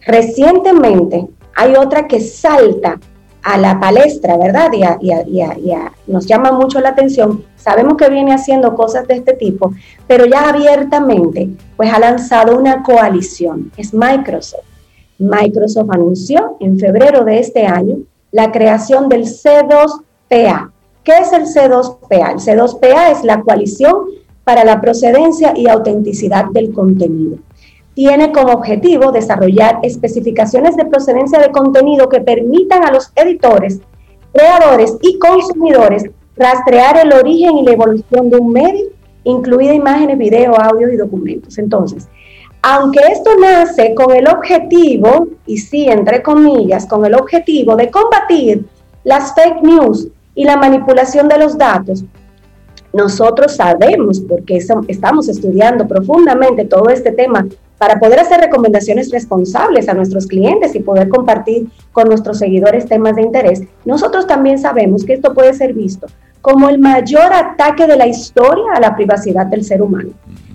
[0.05, 2.99] recientemente hay otra que salta
[3.43, 4.71] a la palestra, ¿verdad?
[4.99, 5.11] Y,
[6.07, 7.43] nos llama mucho la atención.
[7.55, 9.71] Sabemos que viene haciendo cosas de este tipo,
[10.07, 14.65] pero ya abiertamente, pues ha lanzado una coalición, es Microsoft.
[15.19, 17.97] Microsoft anunció en febrero de este año
[18.35, 20.71] la creación del C2PA.
[21.05, 22.33] ¿Qué es el C2PA?
[22.33, 23.95] El C2PA es la coalición
[24.43, 27.37] para la procedencia y autenticidad del contenido
[27.95, 33.79] tiene como objetivo desarrollar especificaciones de procedencia de contenido que permitan a los editores,
[34.33, 36.03] creadores y consumidores
[36.35, 38.87] rastrear el origen y la evolución de un medio,
[39.23, 41.57] incluida imágenes, videos, audios y documentos.
[41.57, 42.09] Entonces,
[42.67, 48.65] aunque esto nace con el objetivo, y sí, entre comillas, con el objetivo de combatir
[49.03, 52.03] las fake news y la manipulación de los datos,
[52.91, 54.57] nosotros sabemos, porque
[54.87, 57.45] estamos estudiando profundamente todo este tema
[57.77, 63.15] para poder hacer recomendaciones responsables a nuestros clientes y poder compartir con nuestros seguidores temas
[63.15, 66.07] de interés, nosotros también sabemos que esto puede ser visto
[66.41, 70.09] como el mayor ataque de la historia a la privacidad del ser humano.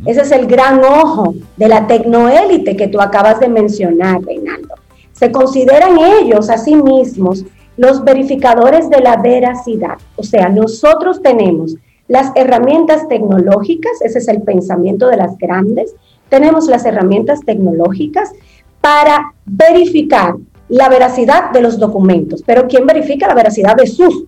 [0.06, 4.74] Ese es el gran ojo de la tecnoélite que tú acabas de mencionar, Reinaldo.
[5.12, 7.44] Se consideran ellos a sí mismos
[7.76, 9.98] los verificadores de la veracidad.
[10.16, 11.76] O sea, nosotros tenemos
[12.08, 15.94] las herramientas tecnológicas, ese es el pensamiento de las grandes,
[16.28, 18.32] tenemos las herramientas tecnológicas
[18.80, 20.34] para verificar
[20.68, 22.42] la veracidad de los documentos.
[22.46, 24.24] Pero ¿quién verifica la veracidad de sus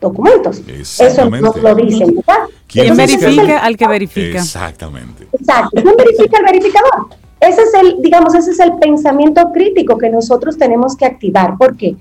[0.00, 0.62] documentos?
[0.68, 2.44] Eso nos lo dicen, ¿verdad?
[2.66, 4.38] ¿Quién verifica al que verifica?
[4.38, 5.26] Exactamente.
[5.32, 5.82] Exacto.
[5.82, 7.08] ¿Quién verifica al verificador?
[7.40, 11.56] Ese es el, digamos, ese es el pensamiento crítico que nosotros tenemos que activar.
[11.56, 11.96] ¿Por qué?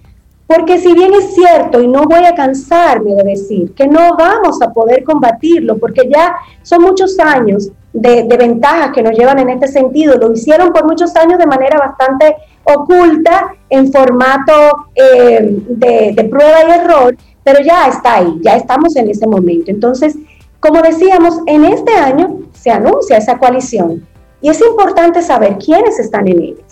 [0.45, 4.61] Porque si bien es cierto, y no voy a cansarme de decir, que no vamos
[4.61, 9.67] a poder combatirlo, porque ya son muchos años de, ventajas que nos llevan en este
[9.67, 16.23] sentido, lo hicieron por muchos años de manera bastante oculta, en formato eh, de, de
[16.25, 19.71] prueba y error, pero ya está ahí, ya estamos en ese momento.
[19.71, 20.15] Entonces,
[20.59, 24.05] como decíamos, en este año se anuncia esa coalición
[24.41, 26.63] y es importante saber quiénes están en ella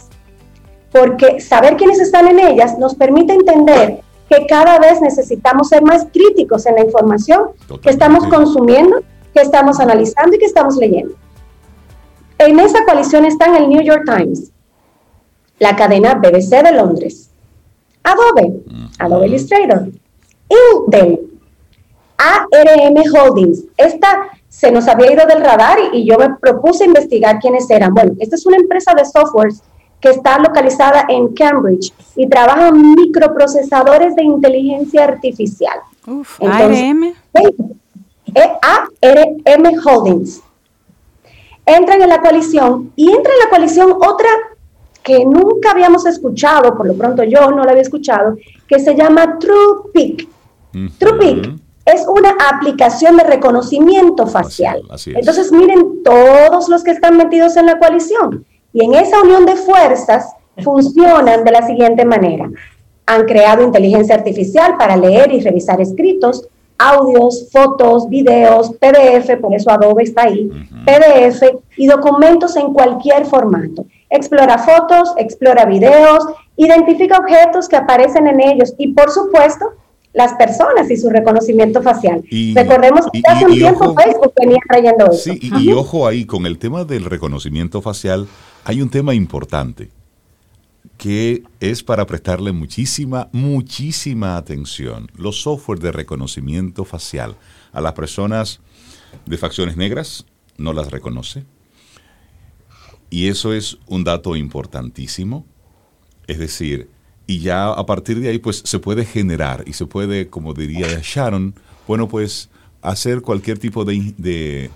[0.92, 6.08] porque saber quiénes están en ellas nos permite entender que cada vez necesitamos ser más
[6.12, 7.50] críticos en la información
[7.82, 9.02] que estamos consumiendo,
[9.34, 11.16] que estamos analizando y que estamos leyendo.
[12.38, 14.52] En esa coalición están el New York Times,
[15.60, 17.32] la cadena BBC de Londres,
[18.04, 18.62] Adobe,
[19.00, 19.90] Adobe Illustrator,
[20.50, 21.20] Intel,
[22.18, 23.64] ARM Holdings.
[23.78, 27.94] Esta se nos había ido del radar y, y yo me propuse investigar quiénes eran.
[27.94, 29.62] Bueno, esta es una empresa de softwares
[30.00, 35.80] que está localizada en Cambridge y trabaja en microprocesadores de inteligencia artificial.
[36.06, 37.14] Uf, ARM.
[38.62, 40.42] ARM Holdings.
[41.66, 44.30] Entran en la coalición y entra en la coalición otra
[45.04, 48.38] que nunca habíamos escuchado, por lo pronto yo no la había escuchado,
[48.68, 50.28] que se llama TruePic.
[50.72, 54.82] TruePic es una aplicación de reconocimiento facial.
[55.06, 58.46] Entonces, miren todos los que están metidos en la coalición.
[58.74, 62.50] Y en esa unión de fuerzas funcionan de la siguiente manera.
[63.06, 66.48] Han creado inteligencia artificial para leer y revisar escritos,
[66.78, 70.50] audios, fotos, videos, PDF, por eso Adobe está ahí,
[70.86, 71.42] PDF
[71.78, 73.86] y documentos en cualquier formato.
[74.10, 79.66] Explora fotos, explora videos, identifica objetos que aparecen en ellos y por supuesto
[80.14, 82.24] las personas y su reconocimiento facial.
[82.56, 85.32] Recordemos que hace un tiempo Facebook venía trayendo eso.
[85.32, 88.28] Sí, y, ojo ahí, con el tema del reconocimiento facial,
[88.64, 89.92] hay un tema importante
[90.98, 95.12] que es para prestarle muchísima, muchísima atención.
[95.16, 97.36] Los software de reconocimiento facial
[97.72, 98.60] a las personas
[99.26, 100.26] de facciones negras,
[100.58, 101.46] no las reconoce.
[103.10, 105.46] Y eso es un dato importantísimo.
[106.26, 106.90] Es decir,
[107.28, 110.88] y ya a partir de ahí pues se puede generar y se puede, como diría
[111.04, 111.54] Sharon,
[111.86, 112.50] bueno pues
[112.82, 114.72] hacer cualquier tipo de,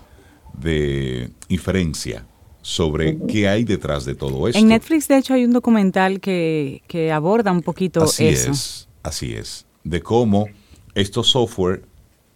[0.52, 2.26] de, inferencia
[2.60, 4.58] sobre qué hay detrás de todo esto.
[4.58, 8.50] En Netflix de hecho hay un documental que, aborda un poquito así eso.
[8.52, 10.46] Es, así es, de cómo
[10.94, 11.84] estos software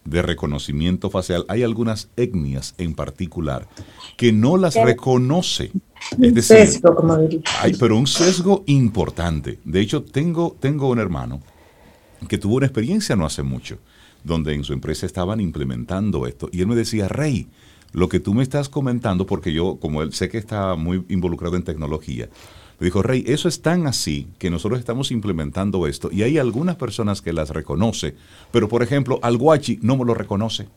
[0.06, 3.68] de reconocimiento facial, hay algunas etnias en particular
[4.16, 5.72] que no las reconoce.
[6.12, 9.58] Es decir, sesgo, como hay, pero un sesgo importante.
[9.64, 11.40] De hecho, tengo, tengo un hermano
[12.28, 13.78] que tuvo una experiencia no hace mucho,
[14.24, 16.48] donde en su empresa estaban implementando esto.
[16.52, 17.48] Y él me decía, Rey,
[17.92, 21.56] lo que tú me estás comentando, porque yo, como él sé que está muy involucrado
[21.56, 22.28] en tecnología,
[22.78, 26.76] me dijo, Rey, eso es tan así que nosotros estamos implementando esto y hay algunas
[26.76, 28.14] personas que las reconoce,
[28.52, 30.68] pero por ejemplo, al guachi no me lo reconoce.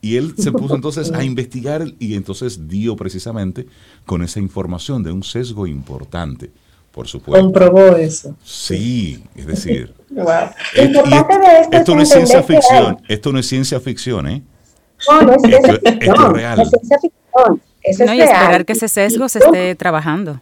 [0.00, 3.66] Y él se puso entonces a investigar y entonces dio precisamente
[4.06, 6.50] con esa información de un sesgo importante,
[6.92, 7.44] por supuesto.
[7.44, 8.34] Comprobó eso.
[8.44, 9.94] Sí, es decir.
[10.74, 11.02] esto,
[11.72, 14.42] esto, no es ciencia ficción, esto no es ciencia ficción, ¿eh?
[15.08, 15.98] No, no es ciencia ficción.
[16.00, 16.60] Esto es real.
[16.60, 17.62] Es ciencia ficción.
[17.82, 20.40] Eso no, y esperar que ese sesgo se esté trabajando.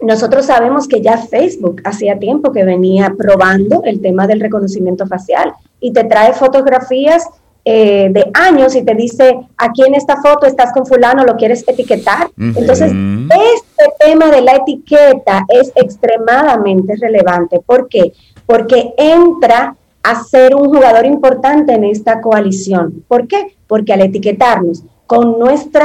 [0.00, 5.52] Nosotros sabemos que ya Facebook hacía tiempo que venía probando el tema del reconocimiento facial
[5.80, 7.24] y te trae fotografías
[7.64, 11.64] eh, de años y te dice, aquí en esta foto estás con fulano, lo quieres
[11.66, 12.30] etiquetar.
[12.38, 17.60] Entonces, este tema de la etiqueta es extremadamente relevante.
[17.64, 18.12] ¿Por qué?
[18.46, 23.04] Porque entra a ser un jugador importante en esta coalición.
[23.06, 23.56] ¿Por qué?
[23.66, 25.82] Porque al etiquetarnos con nuestro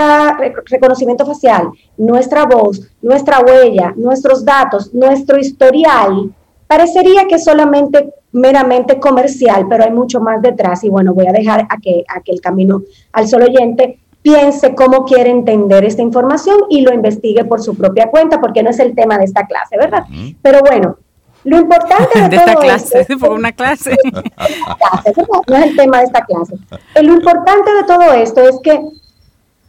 [0.66, 6.34] reconocimiento facial, nuestra voz, nuestra huella, nuestros datos, nuestro historial,
[6.68, 10.84] parecería que solamente meramente comercial, pero hay mucho más detrás.
[10.84, 12.82] Y bueno, voy a dejar a que, a que el camino
[13.14, 18.10] al solo oyente piense cómo quiere entender esta información y lo investigue por su propia
[18.10, 20.04] cuenta, porque no es el tema de esta clase, ¿verdad?
[20.42, 20.98] Pero bueno,
[21.44, 23.96] lo importante de, de esta clase, por una clase.
[25.48, 26.56] no es el tema de esta clase.
[27.02, 28.80] Lo importante de todo esto es que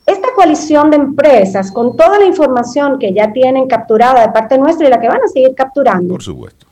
[0.07, 4.87] esta coalición de empresas, con toda la información que ya tienen capturada de parte nuestra
[4.87, 6.67] y la que van a seguir capturando, por supuesto,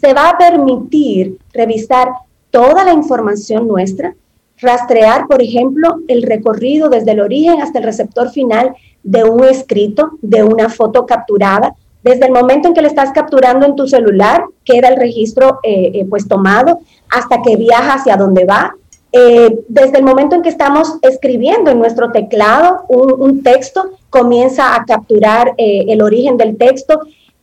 [0.00, 2.08] se va a permitir revisar
[2.50, 4.14] toda la información nuestra,
[4.58, 10.12] rastrear, por ejemplo, el recorrido desde el origen hasta el receptor final de un escrito,
[10.20, 14.44] de una foto capturada, desde el momento en que le estás capturando en tu celular,
[14.64, 16.80] queda el registro eh, eh, pues tomado,
[17.10, 18.74] hasta que viaja hacia donde va,
[19.12, 24.84] eh, desde el momento en que estamos escribiendo en nuestro teclado un, texto, comienza a
[24.84, 27.00] capturar eh, el origen del texto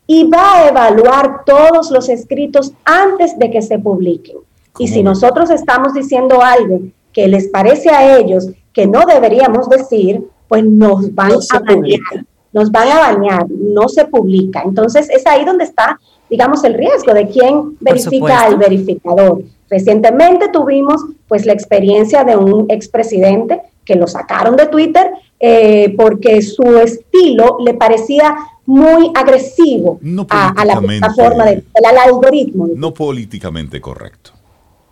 [0.08, 4.38] y va a evaluar todos los escritos antes de que se publiquen.
[4.80, 6.80] Y si nosotros estamos diciendo algo
[7.12, 12.72] que les parece a ellos que no deberíamos decir, pues nos van a bañar, nos
[12.72, 14.62] van a bañar, no se publica.
[14.64, 16.00] Entonces es ahí donde está,
[16.30, 19.42] digamos, el riesgo de quién verifica al verificador.
[19.70, 26.42] Recientemente tuvimos pues la experiencia de un expresidente que lo sacaron de Twitter eh, porque
[26.42, 28.36] su estilo le parecía
[28.66, 29.98] muy agresivo
[30.30, 31.64] a, la plataforma del
[32.06, 32.68] algoritmo.
[32.76, 34.32] No políticamente correcto.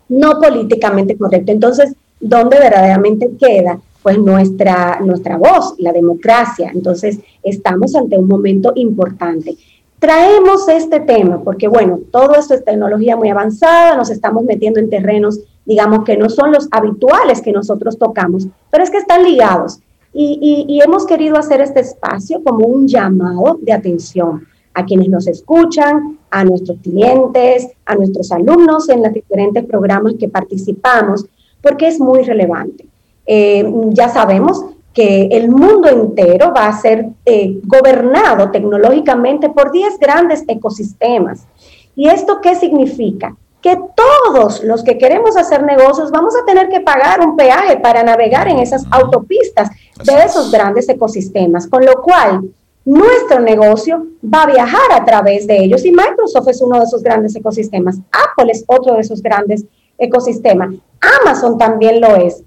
[0.07, 1.51] No políticamente correcto.
[1.51, 6.71] Entonces, ¿dónde verdaderamente queda pues nuestra, nuestra voz, la democracia?
[6.73, 9.57] Entonces, estamos ante un momento importante.
[9.99, 14.89] Traemos este tema porque, bueno, todo esto es tecnología muy avanzada, nos estamos metiendo en
[14.89, 19.79] terrenos, digamos, que no son los habituales que nosotros tocamos, pero es que están ligados.
[20.17, 26.17] Y, hemos querido hacer este espacio como un llamado de atención a quienes nos escuchan,
[26.29, 31.25] a nuestros clientes, a nuestros alumnos en los diferentes programas que participamos,
[31.61, 32.85] porque es muy relevante.
[33.25, 34.63] Eh, ya sabemos
[34.93, 41.45] que el mundo entero va a ser eh, gobernado tecnológicamente por 10 grandes ecosistemas.
[41.93, 43.35] ¿Y esto qué significa?
[43.65, 48.03] Que todos los que queremos hacer negocios vamos a tener que pagar un peaje para
[48.03, 49.71] navegar en esas autopistas
[50.03, 52.47] de esos grandes ecosistemas, con lo cual
[52.85, 57.01] nuestro negocio va a viajar a través de ellos y Microsoft es uno de esos
[57.01, 59.65] grandes ecosistemas, Apple es otro de esos grandes
[59.97, 60.75] ecosistemas,
[61.23, 62.43] Amazon también lo es.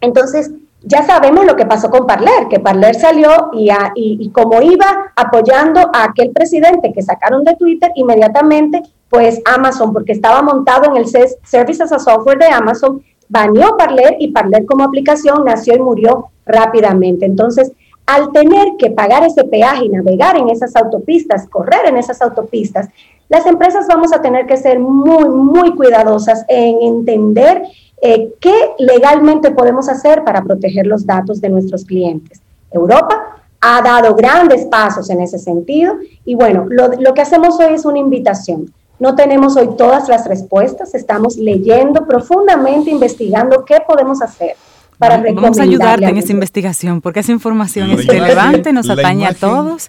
[0.00, 0.50] Entonces,
[0.84, 5.90] ya sabemos lo que pasó con Parler, que Parler salió y, y, como iba apoyando
[5.92, 11.06] a aquel presidente que sacaron de Twitter, inmediatamente, pues Amazon, porque estaba montado en el
[11.06, 17.26] Services as Software de Amazon, baneó Parler y Parler como aplicación nació y murió rápidamente.
[17.26, 17.72] Entonces,
[18.06, 22.88] al tener que pagar ese peaje y navegar en esas autopistas, correr en esas autopistas,
[23.28, 27.62] las empresas vamos a tener que ser muy, muy cuidadosas en entender
[28.02, 32.40] eh, ¿qué legalmente podemos hacer para proteger los datos de nuestros clientes?
[32.70, 37.74] Europa ha dado grandes pasos en ese sentido y bueno, lo, lo que hacemos hoy
[37.74, 38.72] es una invitación.
[39.00, 44.56] No tenemos hoy todas las respuestas, estamos leyendo profundamente, investigando qué podemos hacer
[44.98, 49.32] para Vamos a ayudarte en esa investigación porque esa información es relevante, nos atañe a
[49.32, 49.88] todos.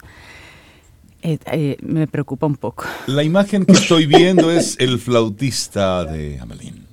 [1.23, 2.85] Eh, eh, me preocupa un poco.
[3.05, 6.87] La imagen que estoy viendo es el flautista de Amelín.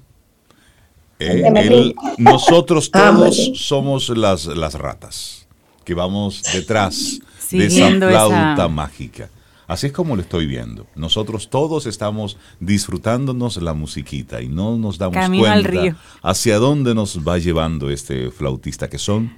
[1.20, 5.46] Eh, nosotros ah, todos somos las, las ratas
[5.84, 9.30] que vamos detrás de esa flauta mágica.
[9.68, 10.86] Así es como lo estoy viendo.
[10.96, 17.36] Nosotros todos estamos disfrutándonos la musiquita y no nos damos cuenta hacia dónde nos va
[17.36, 19.36] llevando este flautista, que son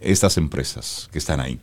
[0.00, 1.58] estas empresas que están ahí.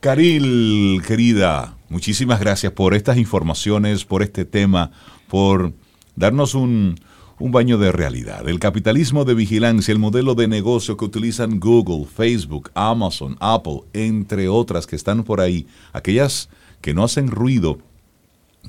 [0.00, 4.90] Caril, querida, muchísimas gracias por estas informaciones, por este tema,
[5.26, 5.72] por
[6.14, 7.00] darnos un,
[7.38, 8.46] un baño de realidad.
[8.46, 14.50] El capitalismo de vigilancia, el modelo de negocio que utilizan Google, Facebook, Amazon, Apple, entre
[14.50, 16.50] otras que están por ahí, aquellas
[16.86, 17.78] que no hacen ruido,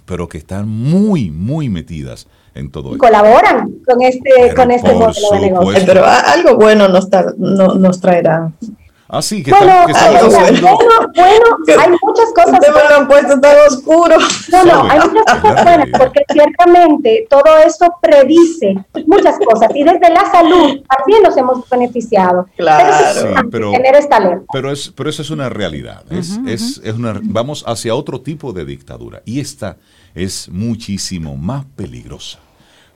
[0.08, 2.98] pero que están muy, muy metidas en todo esto.
[2.98, 5.84] Colaboran con este, con este modelo de negocio.
[5.86, 8.52] Pero algo bueno nos, no, nos traerá.
[9.10, 10.30] Ah, sí, que bueno, bueno,
[11.16, 12.54] bueno, hay muchas cosas.
[12.54, 14.18] Ustedes me lo han puesto tan oscuro.
[14.52, 20.10] No, no, hay muchas cosas buenas, porque ciertamente todo eso predice muchas cosas y desde
[20.10, 22.48] la salud también nos hemos beneficiado.
[22.58, 24.46] Claro, pero, tener esta alerta.
[24.52, 26.04] Pero, es, pero eso es una realidad.
[26.10, 29.78] Es, es, es una, vamos hacia otro tipo de dictadura y esta
[30.16, 32.40] es muchísimo más peligrosa.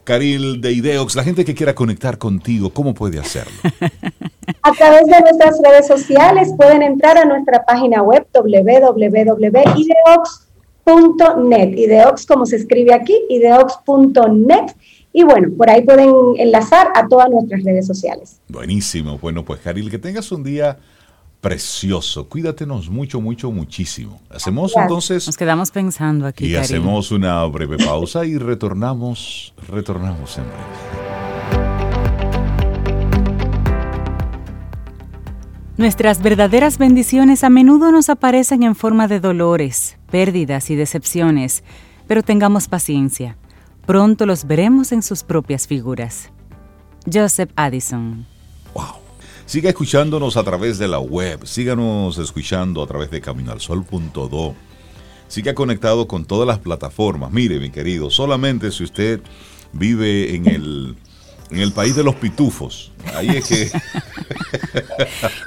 [0.04, 3.54] Caril de Ideox, la gente que quiera conectar contigo, ¿cómo puede hacerlo?
[4.64, 8.97] A través de nuestras redes sociales pueden entrar a nuestra página web www.ideox.net.
[11.78, 14.74] Ideox como se escribe aquí, ideox.net.
[15.14, 18.39] Y bueno, por ahí pueden enlazar a todas nuestras redes sociales.
[18.47, 19.18] Buenísimo.
[19.18, 20.78] Bueno, pues Caril, que tengas un día
[21.42, 22.30] precioso.
[22.30, 24.22] Cuídatenos mucho, mucho, muchísimo.
[24.30, 25.26] Hacemos entonces.
[25.28, 26.46] Nos quedamos pensando aquí.
[26.46, 31.12] Y hacemos una breve pausa y retornamos, retornamos en breve.
[35.78, 41.64] Nuestras verdaderas bendiciones a menudo nos aparecen en forma de dolores, pérdidas y decepciones,
[42.08, 43.36] pero tengamos paciencia.
[43.88, 46.30] Pronto los veremos en sus propias figuras.
[47.12, 48.28] Joseph Addison.
[48.76, 49.01] Wow.
[49.52, 54.56] Siga escuchándonos a través de la web, síganos escuchando a través de caminoalsol.do.
[55.28, 57.34] Siga conectado con todas las plataformas.
[57.34, 59.20] Mire, mi querido, solamente si usted
[59.74, 60.95] vive en el
[61.52, 62.91] en el país de los pitufos.
[63.16, 63.72] Ahí es que.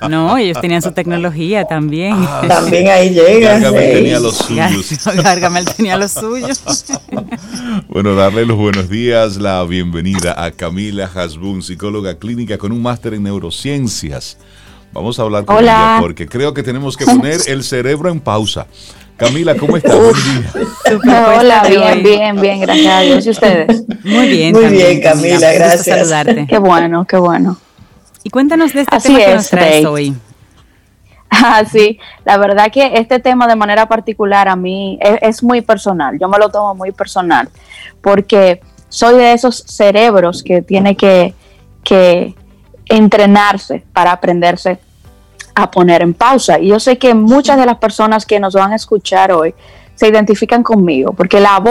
[0.08, 2.14] no, ellos tenían su tecnología también.
[2.16, 3.58] Ah, también ahí llega.
[3.58, 5.04] Gargamel tenía los suyos.
[5.22, 6.62] Gargamel tenía los suyos.
[7.88, 13.14] bueno, darle los buenos días, la bienvenida a Camila Hasbun, psicóloga clínica con un máster
[13.14, 14.36] en neurociencias.
[14.92, 18.66] Vamos a hablar con ella porque creo que tenemos que poner el cerebro en pausa.
[19.16, 19.94] Camila, ¿cómo estás?
[19.94, 23.26] Hola, bien, bien, bien, gracias a Dios.
[23.26, 23.84] ¿Y ustedes?
[24.04, 24.52] Muy bien.
[24.52, 26.08] Muy bien, Camila, gracias.
[26.08, 26.46] Saludarte.
[26.48, 27.56] Qué bueno, qué bueno.
[28.24, 30.14] Y cuéntanos de este tema que nos traes hoy.
[31.36, 36.16] Ah, sí, la verdad que este tema de manera particular a mí es, muy personal,
[36.16, 37.48] yo me lo tomo muy personal,
[38.00, 41.34] porque soy de esos cerebros que tiene que,
[41.82, 42.36] que
[42.86, 44.78] entrenarse para aprenderse
[45.54, 46.58] a poner en pausa.
[46.58, 49.54] Y yo sé que muchas de las personas que nos van a escuchar hoy
[49.94, 51.62] se identifican conmigo, porque la,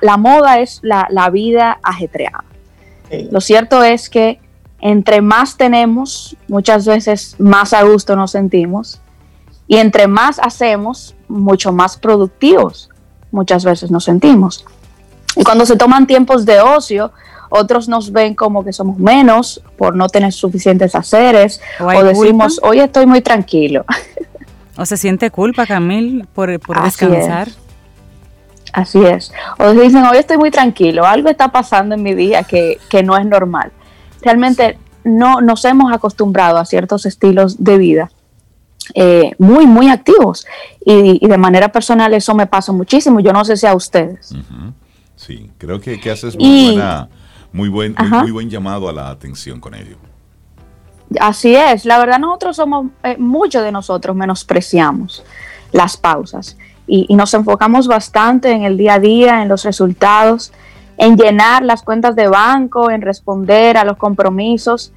[0.00, 2.44] la, moda es la, vida ajetreada.
[3.30, 4.40] Lo cierto es que
[4.80, 9.00] entre más tenemos, muchas veces más a gusto nos sentimos,
[9.68, 12.88] y entre más hacemos, mucho más productivos
[13.36, 14.64] muchas veces nos sentimos.
[15.36, 17.12] Y cuando se toman tiempos de ocio,
[17.50, 22.80] otros nos ven como que somos menos por no tener suficientes haceres o, decimos, hoy
[22.80, 23.84] estoy muy tranquilo.
[24.76, 27.48] ¿O se siente culpa, Camil, por, por descansar?
[28.76, 29.32] Así es.
[29.58, 33.24] O dicen, hoy estoy muy tranquilo, algo está pasando en mi día que, no es
[33.24, 33.72] normal.
[34.20, 38.10] Realmente no nos hemos acostumbrado a ciertos estilos de vida
[38.92, 40.46] eh, muy, muy activos.
[40.84, 43.20] Y, de manera personal eso me pasa muchísimo.
[43.20, 44.34] Yo no sé si a ustedes.
[45.14, 47.08] Sí, creo que, que haces muy buena
[47.56, 49.96] muy buen, muy, buen llamado a la atención con ello.
[51.18, 55.24] Así es, la verdad nosotros somos, eh, muchos de nosotros menospreciamos
[55.72, 60.52] las pausas y, nos enfocamos bastante en el día a día, en los resultados,
[60.98, 64.92] en llenar las cuentas de banco, en responder a los compromisos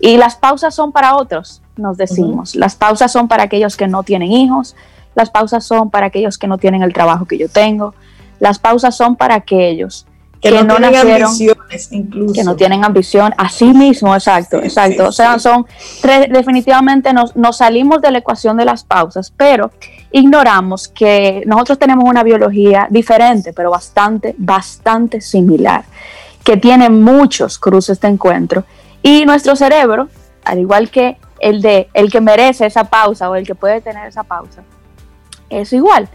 [0.00, 2.54] y las pausas son para otros, nos decimos.
[2.54, 4.76] Las pausas son para aquellos que no tienen hijos,
[5.14, 7.94] las pausas son para aquellos que no tienen el trabajo que yo tengo,
[8.38, 10.06] las pausas son para aquellos
[10.50, 12.34] que, no, tienen ambiciones incluso.
[12.34, 15.08] Que no tienen ambición, así mismo, exacto, exacto.
[15.08, 15.66] o sea, son
[16.02, 19.70] tres, definitivamente nos, nos salimos de la ecuación de las pausas, pero
[20.12, 25.84] ignoramos que nosotros tenemos una biología diferente, pero bastante, bastante similar,
[26.42, 28.64] que tiene muchos cruces de encuentro.
[29.02, 30.08] Y nuestro cerebro,
[30.44, 34.06] al igual que el de el que merece esa pausa o el que puede tener
[34.08, 34.62] esa pausa,
[35.48, 36.08] es igual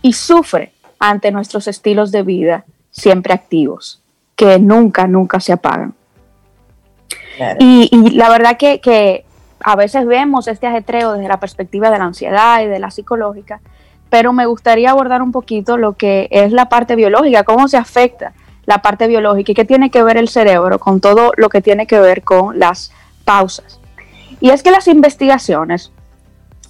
[0.00, 2.64] y sufre ante nuestros estilos de vida
[2.94, 4.00] siempre activos,
[4.36, 5.94] que nunca, nunca se apagan.
[7.58, 9.24] Y, la verdad que,
[9.60, 13.60] a veces vemos este ajetreo desde la perspectiva de la ansiedad y de la psicológica,
[14.10, 18.32] pero me gustaría abordar un poquito lo que es la parte biológica, cómo se afecta
[18.66, 21.86] la parte biológica y qué tiene que ver el cerebro con todo lo que tiene
[21.86, 22.92] que ver con las
[23.24, 23.80] pausas.
[24.40, 25.90] Y es que las investigaciones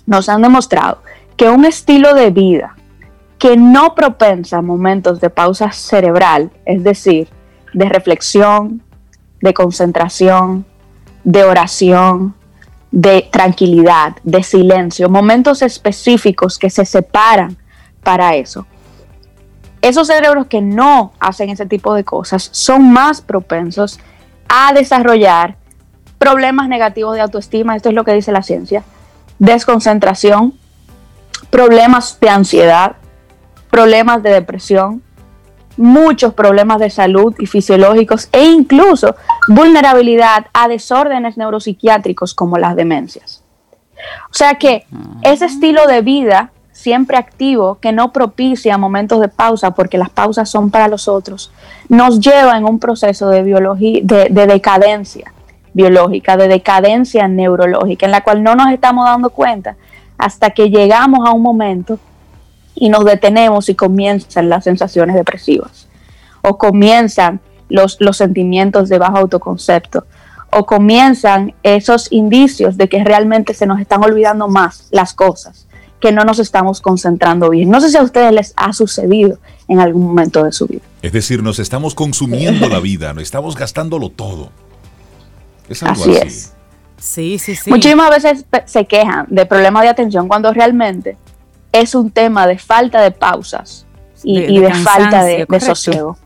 [0.06, 1.02] nos han demostrado
[1.36, 2.73] que un estilo de vida
[3.44, 7.28] que no propensa momentos de pausa cerebral, es decir,
[7.74, 8.82] de reflexión,
[9.42, 10.64] de concentración,
[11.24, 12.34] de oración,
[12.90, 17.58] de tranquilidad, de silencio, momentos específicos que se separan
[18.02, 18.66] para eso.
[19.82, 24.00] Esos cerebros que no hacen ese tipo de cosas son más propensos
[24.48, 25.58] a desarrollar
[26.16, 28.84] problemas negativos de autoestima, esto es lo que dice la ciencia,
[29.38, 30.54] desconcentración,
[31.50, 32.96] problemas de ansiedad,
[33.74, 35.02] problemas de depresión,
[35.76, 39.16] muchos problemas de salud y fisiológicos e incluso
[39.48, 43.42] vulnerabilidad a desórdenes neuropsiquiátricos como las demencias.
[44.30, 44.86] O sea que
[45.22, 50.48] ese estilo de vida siempre activo que no propicia momentos de pausa porque las pausas
[50.48, 51.50] son para los otros,
[51.88, 55.34] nos lleva en un proceso de, biología, de, de decadencia
[55.72, 59.74] biológica, de decadencia neurológica, en la cual no nos estamos dando cuenta
[60.16, 61.98] hasta que llegamos a un momento
[62.74, 65.88] y nos detenemos y comienzan las sensaciones depresivas,
[66.42, 70.04] o comienzan los, los sentimientos de bajo autoconcepto,
[70.50, 75.66] o comienzan esos indicios de que realmente se nos están olvidando más las cosas,
[76.00, 77.70] que no nos estamos concentrando bien.
[77.70, 80.82] No sé si a ustedes les ha sucedido en algún momento de su vida.
[81.02, 84.50] Es decir, nos estamos consumiendo la vida, no estamos gastándolo todo.
[85.68, 86.52] Es algo así, es.
[86.98, 87.70] Sí, sí, sí.
[87.70, 91.16] Muchísimas veces se quejan de problemas de atención cuando realmente
[91.74, 93.84] es un tema de falta de pausas
[94.22, 96.16] y de, falta de, sosiego.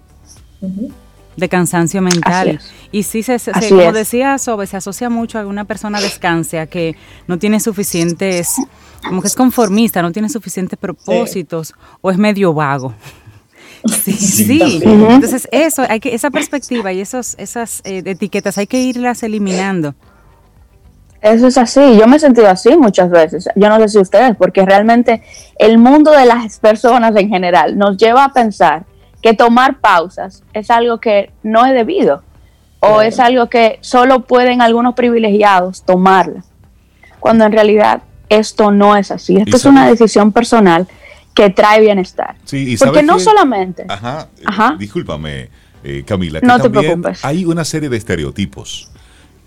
[1.36, 2.61] De cansancio mental.
[2.92, 3.38] Y sí, se,
[3.68, 6.96] como decía Sobe, se asocia mucho a una persona descansa que
[7.26, 8.57] no tiene suficientes,
[9.07, 12.94] como que es conformista, no tiene suficientes propósitos o es medio vago.
[13.86, 14.80] Sí, sí.
[14.82, 19.94] Entonces eso, hay que, esa perspectiva y esos, esas eh, etiquetas hay que irlas eliminando.
[21.21, 24.37] Eso es así, yo me he sentido así muchas veces, yo no sé si ustedes,
[24.37, 25.23] porque realmente
[25.59, 28.85] el mundo de las personas en general nos lleva a pensar
[29.21, 32.23] que tomar pausas es algo que no es debido
[32.79, 36.45] o es algo que solo pueden algunos privilegiados tomarla,
[37.19, 40.87] cuando en realidad esto no es así, esto es una decisión personal
[41.35, 42.37] que trae bienestar.
[42.45, 43.87] Sí, porque no solamente...
[43.89, 45.49] Ajá, eh, discúlpame
[45.83, 47.25] eh, Camila, no te preocupes.
[47.25, 48.91] hay una serie de estereotipos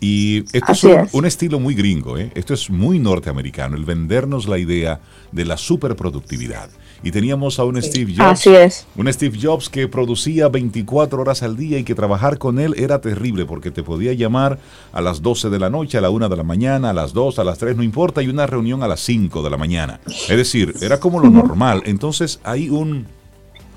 [0.04, 2.32] y esto es un, estilo muy gringo, ¿eh?
[2.34, 5.00] esto es muy norteamericano, el vendernos la idea
[5.32, 6.72] de la superproductividad.
[7.04, 8.88] Y teníamos a un Steve Jobs, Así es.
[8.96, 13.00] un Steve Jobs que producía 24 horas al día y que trabajar con él era
[13.00, 14.58] terrible porque te podía llamar
[14.92, 17.38] a las 12 de la noche, a la 1 de la mañana, a las 2,
[17.38, 20.00] a las 3, no importa, y una reunión a las 5 de la mañana.
[20.08, 21.84] Es decir, era como lo normal.
[21.86, 23.06] Entonces hay un,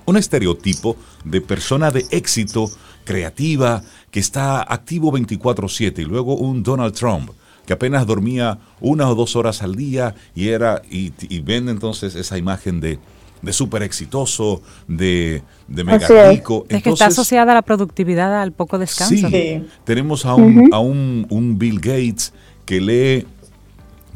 [0.07, 2.71] un estereotipo de persona de éxito
[3.05, 7.31] creativa, que está activo 24/7 y luego un Donald Trump
[7.67, 12.37] que apenas dormía una o dos horas al día y era y, ven entonces esa
[12.37, 12.99] imagen de
[13.41, 16.65] de súper exitoso, de, de mega rico.
[16.71, 19.29] es que está asociada a la productividad al poco descanso.
[19.29, 22.33] Sí, tenemos a un, a un, un Bill Gates
[22.65, 23.27] que lee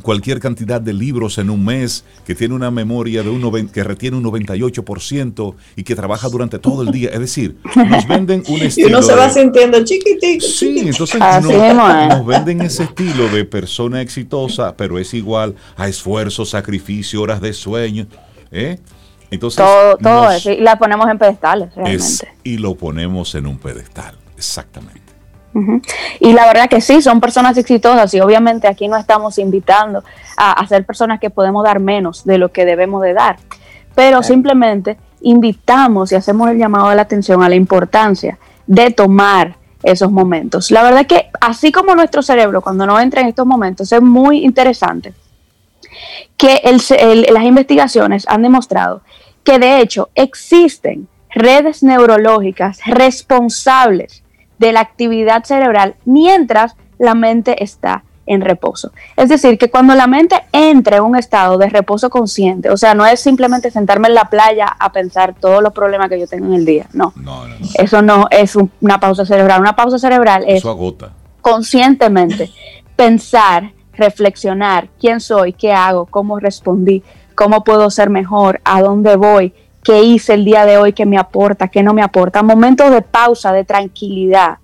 [0.02, 4.16] cualquier cantidad de libros en un mes, que tiene una memoria de un que retiene
[4.16, 7.10] un 98% y que trabaja durante todo el día.
[7.10, 8.78] Es decir, nos venden un estilo.
[8.88, 10.46] Y uno se va sintiendo chiquitito.
[10.46, 17.20] Sí, entonces nos, venden ese estilo de persona exitosa, pero es igual a esfuerzo, sacrificio,
[17.20, 18.06] horas de sueño.
[18.50, 18.78] ¿eh?
[19.30, 20.50] Entonces, todo, todo eso.
[20.50, 22.28] Y la ponemos en pedestales, realmente.
[22.44, 25.07] y lo ponemos en un pedestal, exactamente.
[26.20, 30.04] Y la verdad que sí, son personas exitosas y obviamente aquí no estamos invitando
[30.36, 33.36] a, ser personas que podemos dar menos de lo que debemos de dar,
[33.94, 39.56] pero simplemente invitamos y hacemos el llamado de la atención a la importancia de tomar
[39.82, 40.70] esos momentos.
[40.70, 44.44] La verdad que así como nuestro cerebro cuando no entra en estos momentos es muy
[44.44, 45.14] interesante
[46.36, 46.60] que
[47.32, 49.02] las investigaciones han demostrado
[49.42, 54.22] que de hecho existen redes neurológicas responsables
[54.58, 58.92] de la actividad cerebral mientras la mente está en reposo.
[59.16, 62.94] Es decir, que cuando la mente entre en un estado de reposo consciente, o sea,
[62.94, 66.46] no es simplemente sentarme en la playa a pensar todos los problemas que yo tengo
[66.46, 67.14] en el día, no.
[67.74, 69.60] Eso no es una pausa cerebral.
[69.60, 70.62] Una pausa cerebral es
[71.40, 72.50] conscientemente
[72.96, 77.02] pensar, reflexionar quién soy, qué hago, cómo respondí,
[77.34, 79.54] cómo puedo ser mejor, a dónde voy,
[79.88, 82.42] qué hice el día de hoy que me aporta, qué no me aporta.
[82.42, 84.58] Momentos de pausa, de tranquilidad,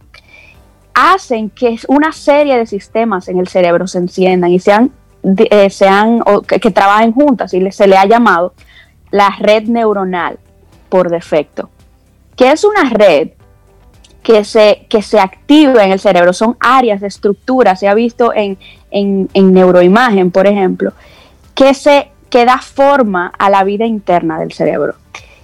[0.92, 4.90] hacen que una serie de sistemas en el cerebro se enciendan y sean,
[5.22, 8.52] eh, sean que, trabajen juntas y se le ha llamado
[9.10, 10.38] la red neuronal
[10.90, 11.70] por defecto.
[12.36, 13.30] que es una red?
[14.22, 18.30] Que se, que se activa en el cerebro, son áreas de estructura, se ha visto
[18.34, 18.58] en,
[18.90, 20.92] en, neuroimagen, por ejemplo,
[21.54, 24.96] que, se, que da forma a la vida interna del cerebro.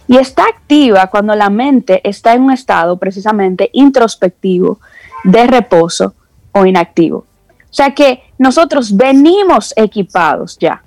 [0.09, 4.81] Y está activa cuando la mente está en un estado precisamente introspectivo,
[5.23, 6.15] de reposo
[6.51, 7.19] o inactivo.
[7.19, 10.83] O sea que nosotros venimos equipados ya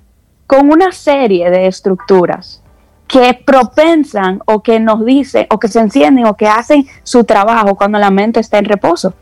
[0.46, 2.62] con una serie de estructuras
[3.08, 7.76] que propensan o que nos dicen o que se encienden o que hacen su trabajo
[7.76, 9.14] cuando la mente está en reposo.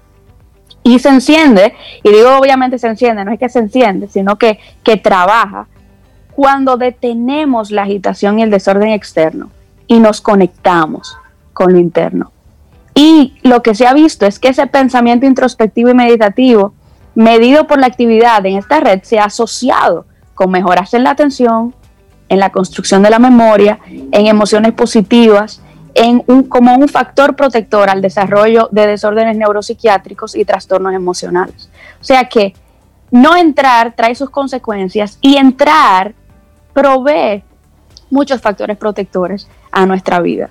[0.82, 4.58] Y se enciende, y digo obviamente se enciende, no es que se enciende, sino que,
[4.82, 5.68] que trabaja
[6.34, 9.50] cuando detenemos la agitación y el desorden externo
[9.86, 11.16] y nos conectamos
[11.52, 12.32] con lo interno.
[12.94, 16.74] Y lo que se ha visto es que ese pensamiento introspectivo y meditativo,
[17.14, 21.74] medido por la actividad en esta red, se ha asociado con mejoras en la atención,
[22.28, 25.62] en la construcción de la memoria, en emociones positivas,
[25.94, 31.68] en un, como un factor protector al desarrollo de desórdenes neuropsiquiátricos y trastornos emocionales.
[32.00, 32.54] O sea que
[33.10, 36.14] no entrar trae sus consecuencias y entrar
[36.72, 37.42] provee
[38.10, 40.50] muchos factores protectores a nuestra vida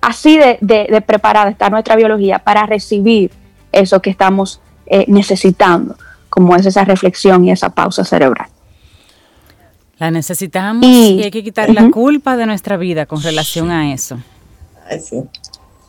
[0.00, 3.30] así de, preparada está nuestra biología para recibir
[3.72, 5.96] eso que estamos eh, necesitando,
[6.28, 8.48] como es esa reflexión y esa pausa cerebral.
[9.98, 14.18] La necesitamos y, hay que quitar la culpa de nuestra vida con relación a eso.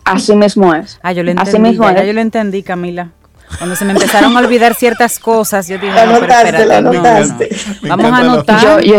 [0.03, 0.99] Así mismo es.
[1.01, 3.11] Ah, yo lo entendí, yo lo entendí, Camila.
[3.57, 7.49] Cuando se me empezaron a olvidar ciertas cosas, yo dije, no, pero espérate,
[7.87, 8.81] Vamos a anotar.
[8.83, 8.97] Yo,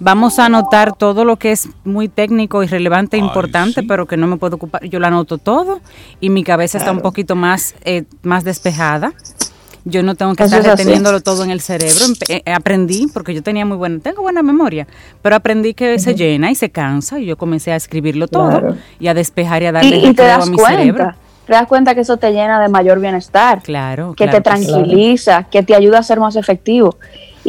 [0.00, 4.16] Vamos a anotar todo lo que es muy técnico y relevante e importante, pero que
[4.16, 4.84] no me puedo ocupar.
[4.84, 5.80] Yo lo anoto todo
[6.20, 9.12] y mi cabeza está un poquito más, eh, más despejada.
[9.84, 12.04] Yo no tengo que estar reteniéndolo todo en el cerebro.
[12.28, 14.86] Eh, aprendí, porque yo tenía muy buena, tengo buena memoria,
[15.22, 19.08] pero aprendí que se llena y se cansa y yo comencé a escribirlo todo y
[19.08, 21.14] a despejar y a darle y, a mi cerebro
[21.48, 23.62] te das cuenta que eso te llena de mayor bienestar.
[23.62, 24.12] Claro.
[24.14, 26.96] Que te tranquiliza, que te ayuda a ser más efectivo.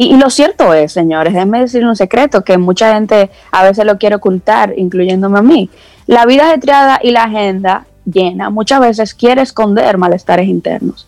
[0.02, 3.98] Y, lo cierto es, señores, déjenme decir un secreto que mucha gente a veces lo
[3.98, 5.68] quiere ocultar, incluyéndome a mí.
[6.06, 11.06] La vida ajetreada y la agenda llena muchas veces quiere esconder malestares internos.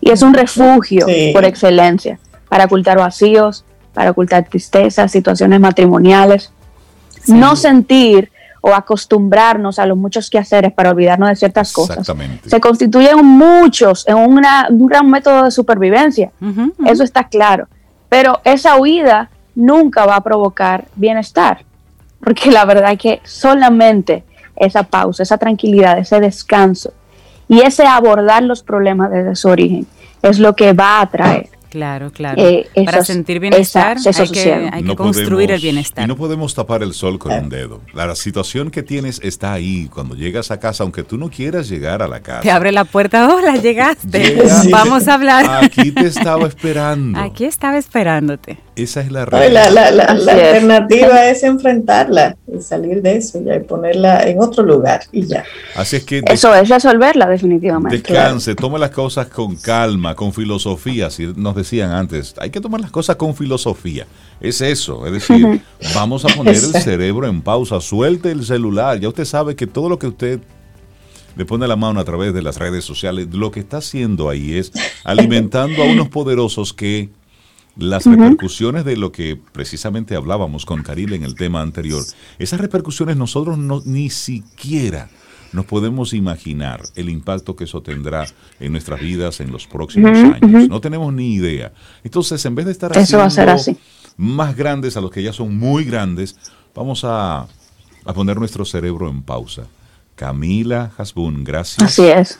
[0.00, 1.04] Y es un refugio
[1.34, 2.18] por excelencia
[2.48, 6.52] para ocultar vacíos, para ocultar tristezas, situaciones matrimoniales.
[7.26, 8.32] No sentir
[8.62, 12.10] o acostumbrarnos a los muchos quehaceres para olvidarnos de ciertas cosas.
[12.46, 14.40] Se constituyen muchos en un
[14.86, 16.32] gran método de supervivencia.
[16.86, 17.68] Eso está claro.
[18.12, 21.64] Pero esa huida nunca va a provocar bienestar,
[22.22, 24.22] porque la verdad es que solamente
[24.54, 26.92] esa pausa, esa tranquilidad, ese descanso
[27.48, 29.86] y ese abordar los problemas desde su origen
[30.20, 32.46] es lo que va a traer Claro, claro.
[32.46, 36.04] Eh, Para sentir bienestar hay, que, construir el bienestar.
[36.04, 37.80] Y no podemos tapar el sol con un dedo.
[37.94, 39.88] La situación que tienes está ahí.
[39.90, 42.42] Cuando llegas a casa, aunque tú no quieras llegar a la casa.
[42.42, 44.42] Te abre la puerta, hola, llegaste.
[44.70, 45.64] Vamos a hablar.
[45.64, 47.18] Aquí te estaba esperando.
[47.18, 48.58] Aquí estaba esperándote.
[48.74, 49.70] Esa es la realidad.
[49.70, 51.42] La, la, alternativa es.
[51.42, 55.44] enfrentarla y salir de eso ya y ponerla en otro lugar y ya.
[55.74, 56.22] Así es que...
[56.26, 57.98] Eso es resolverla definitivamente.
[57.98, 61.10] Descanse, tome las cosas con calma, con filosofía.
[61.10, 64.06] Si nos decían antes, hay que tomar las cosas con filosofía.
[64.40, 65.60] Es eso, es decir,
[65.94, 68.98] vamos a poner el cerebro en pausa, suelte el celular.
[68.98, 70.40] Ya usted sabe que todo lo que usted
[71.36, 74.56] le pone la mano a través de las redes sociales, lo que está haciendo ahí
[74.56, 74.72] es
[75.04, 77.10] alimentando a unos poderosos que
[77.76, 82.04] las repercusiones de lo que precisamente hablábamos con Karil en el tema anterior,
[82.38, 85.08] esas repercusiones nosotros no, ni siquiera
[85.52, 88.26] nos podemos imaginar el impacto que eso tendrá
[88.58, 90.68] en nuestras vidas en los próximos años.
[90.68, 91.72] No tenemos ni idea.
[92.02, 93.56] Entonces, en vez de estar eso haciendo
[94.16, 96.36] más grandes a los que ya son muy grandes,
[96.74, 97.40] vamos a,
[98.04, 99.64] a poner nuestro cerebro en pausa.
[100.14, 101.82] Camila Hasbun, gracias.
[101.82, 102.38] Así es.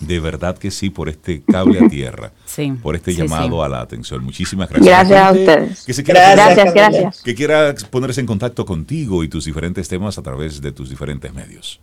[0.00, 3.80] De verdad que sí, por este cable a tierra, sí, por este llamado a la
[3.80, 4.24] atención.
[4.24, 4.88] Muchísimas gracias.
[4.88, 5.84] Gracias a ustedes.
[5.84, 7.22] Que gracias, gracias.
[7.22, 11.32] Que quiera ponerse en contacto contigo y tus diferentes temas a través de tus diferentes
[11.32, 11.80] medios.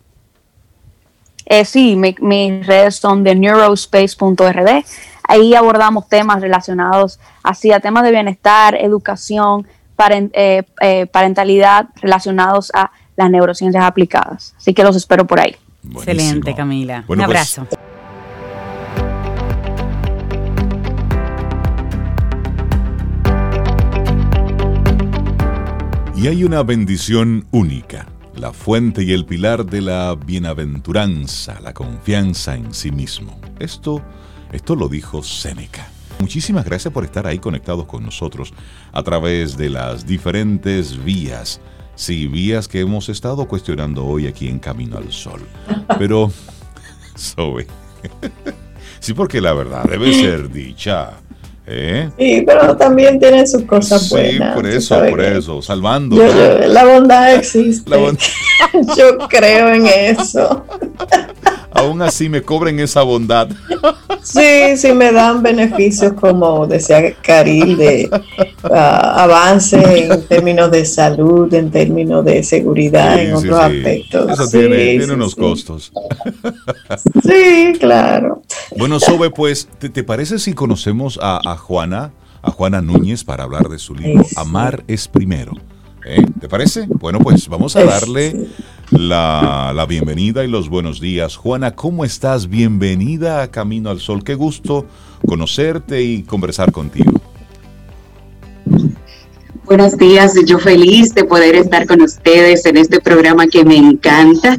[1.46, 4.84] eh, sí, mis redes son de neurospace.rd.
[5.22, 9.66] Ahí abordamos temas relacionados así a temas de bienestar, educación,
[10.32, 14.54] eh, eh, parentalidad relacionados a las neurociencias aplicadas.
[14.56, 15.56] Así que los espero por ahí.
[15.92, 17.04] Excelente, Camila.
[17.08, 17.60] Un pues,
[26.20, 32.56] Y hay una bendición única, la fuente y el pilar de la bienaventuranza, la confianza
[32.56, 33.40] en sí mismo.
[33.60, 34.02] Esto,
[34.50, 35.86] esto lo dijo Séneca.
[36.18, 38.52] Muchísimas gracias por estar ahí conectados con nosotros
[38.90, 41.60] a través de las diferentes vías.
[41.94, 45.42] Sí, vías que hemos estado cuestionando hoy aquí en Camino al Sol.
[46.00, 46.32] Pero,
[47.16, 47.68] Zoe,
[48.98, 51.20] sí, porque la verdad debe ser dicha.
[51.70, 52.08] ¿Eh?
[52.18, 54.54] Sí, pero también tiene sus cosas buenas.
[54.54, 56.16] Sí, por eso, por eso, salvando.
[56.16, 57.90] la bondad existe.
[58.96, 60.64] yo creo en eso.
[61.72, 63.48] Aún así me cobren esa bondad.
[64.20, 68.10] Sí, sí me dan beneficios como decía Caril de
[68.64, 74.30] ah, avance en términos de salud, en términos de seguridad, en otros aspectos.
[74.32, 75.92] Eso tiene, unos costos.
[77.22, 78.42] Sí, claro.
[78.76, 82.12] Bueno, Sobe, pues, ¿te, parece si conocemos a, Juana,
[82.42, 85.52] a Juana Núñez para hablar de su libro Amar es primero?
[86.04, 86.24] ¿Eh?
[86.40, 86.86] ¿Te parece?
[86.88, 88.48] Bueno, pues vamos a darle
[88.90, 91.36] la, la, bienvenida y los buenos días.
[91.36, 92.48] Juana, ¿cómo estás?
[92.48, 94.22] Bienvenida a Camino al Sol.
[94.22, 94.86] Qué gusto
[95.26, 97.12] conocerte y conversar contigo.
[99.64, 104.56] Buenos días, yo feliz de poder estar con ustedes en este programa que me encanta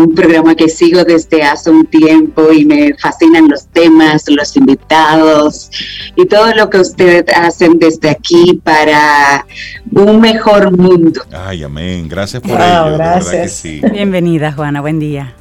[0.00, 5.70] un programa que sigo desde hace un tiempo y me fascinan los temas, los invitados
[6.16, 9.46] y todo lo que ustedes hacen desde aquí para
[9.92, 11.22] un mejor mundo.
[11.32, 12.08] Ay, amén.
[12.08, 12.96] Gracias por ello.
[12.96, 13.62] Gracias.
[13.92, 14.80] Bienvenida, Juana.
[14.80, 15.34] Buen día.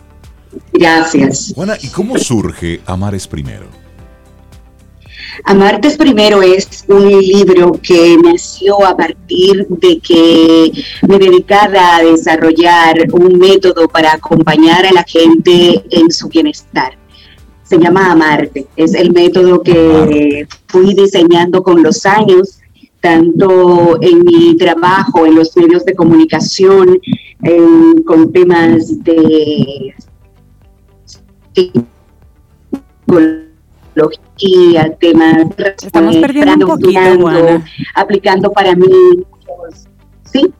[0.73, 1.53] Gracias.
[1.55, 3.78] Juana, ¿y cómo surge Amar es Primero?
[5.45, 10.71] Amartes primero es un libro que nació a partir de que
[11.07, 16.97] me dedicaba a desarrollar un método para acompañar a la gente en su bienestar.
[17.63, 22.59] Se llama Amarte, es el método que fui diseñando con los años,
[22.99, 26.99] tanto en mi trabajo en los medios de comunicación,
[28.05, 29.95] con temas de
[33.93, 35.47] psicología, temas
[35.83, 37.61] Estamos perdiendo un poquito,
[37.95, 38.87] aplicando para mí.
[40.23, 40.53] ¿Sí?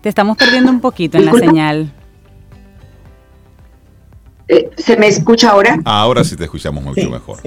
[0.00, 1.92] Te estamos perdiendo un poquito en la señal.
[4.48, 5.78] Eh, ¿Se me escucha ahora?
[5.84, 7.38] Ahora sí te escuchamos mucho mejor.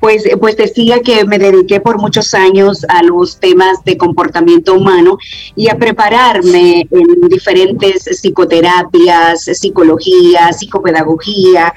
[0.00, 5.18] Pues, pues decía que me dediqué por muchos años a los temas de comportamiento humano
[5.54, 11.72] y a prepararme en diferentes psicoterapias, psicología, psicopedagogía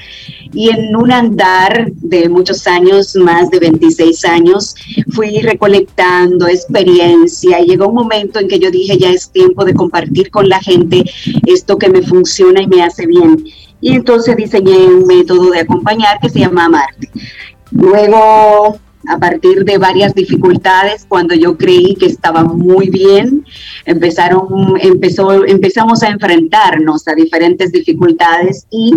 [0.52, 4.76] y en un andar de muchos años, más de 26 años,
[5.12, 10.32] fui recolectando experiencia llegó un momento en que yo dije ya es tiempo de compartir
[10.32, 11.04] con la gente
[11.46, 13.46] esto que me funciona y me hace bien.
[13.82, 17.10] Y entonces diseñé un método de acompañar que se llama Amarte.
[17.72, 23.46] Luego, a partir de varias dificultades, cuando yo creí que estaba muy bien,
[23.86, 28.94] empezaron, empezó, empezamos a enfrentarnos a diferentes dificultades y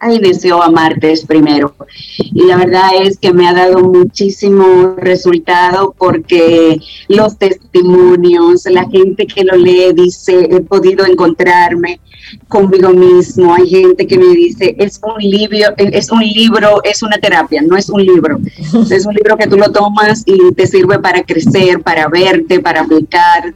[0.00, 1.74] ahí deseo a Martes primero.
[2.18, 9.26] Y la verdad es que me ha dado muchísimo resultado porque los testimonios, la gente
[9.26, 12.00] que lo lee dice, he podido encontrarme
[12.48, 13.54] conmigo mismo.
[13.54, 17.76] Hay gente que me dice, es un libro, es un libro, es una terapia, no
[17.76, 18.38] es un libro.
[18.90, 22.80] Es un libro que tú lo tomas y te sirve para crecer, para verte, para
[22.80, 23.54] aplicar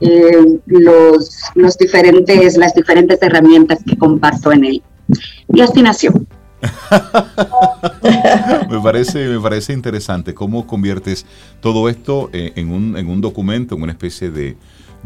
[0.00, 4.82] eh, los, los diferentes, las diferentes herramientas que comparto en él.
[5.08, 5.62] Y
[8.70, 11.26] me, parece, me parece interesante cómo conviertes
[11.60, 14.56] todo esto eh, en, un, en un documento, en una especie de,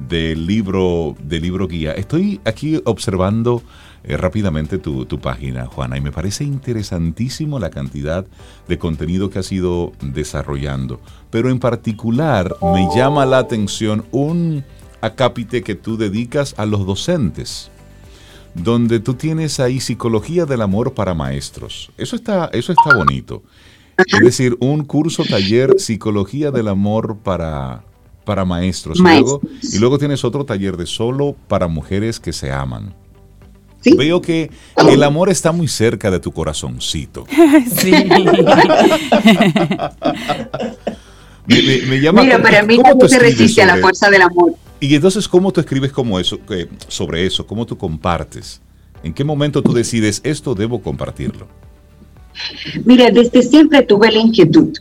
[0.08, 1.92] de libro, de libro guía.
[1.92, 3.62] Estoy aquí observando
[4.04, 8.24] eh, rápidamente tu, tu, página, Juana, y me parece interesantísimo la cantidad
[8.66, 11.00] de contenido que has ido desarrollando.
[11.30, 14.64] Pero en particular me llama la atención un
[15.02, 17.70] acápite que tú dedicas a los docentes,
[18.54, 21.90] donde tú tienes ahí psicología del amor para maestros.
[21.96, 23.42] Eso está, eso está bonito.
[23.96, 27.84] Es decir, un curso taller psicología del amor para,
[28.24, 28.98] para maestros.
[28.98, 32.94] Y, luego, y luego tienes otro taller de solo para mujeres que se aman.
[33.84, 37.26] Veo que el amor está muy cerca de tu corazoncito.
[37.76, 37.92] sí.
[41.46, 44.54] me, llama, Mira, para mí no se resiste a la fuerza del amor.
[44.80, 46.38] Y entonces, ¿cómo tú escribes como eso,
[46.88, 47.46] sobre eso?
[47.46, 48.60] ¿Cómo tú compartes
[49.02, 51.46] ¿En qué momento tú decides esto debo compartirlo?
[52.84, 54.76] Mira, desde siempre tuve la inquietud.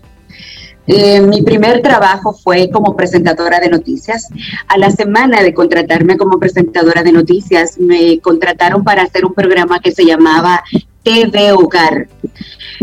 [0.87, 4.27] Eh, mi primer trabajo fue como presentadora de noticias.
[4.67, 9.79] A la semana de contratarme como presentadora de noticias, me contrataron para hacer un programa
[9.79, 10.63] que se llamaba
[11.09, 12.07] TV Hogar.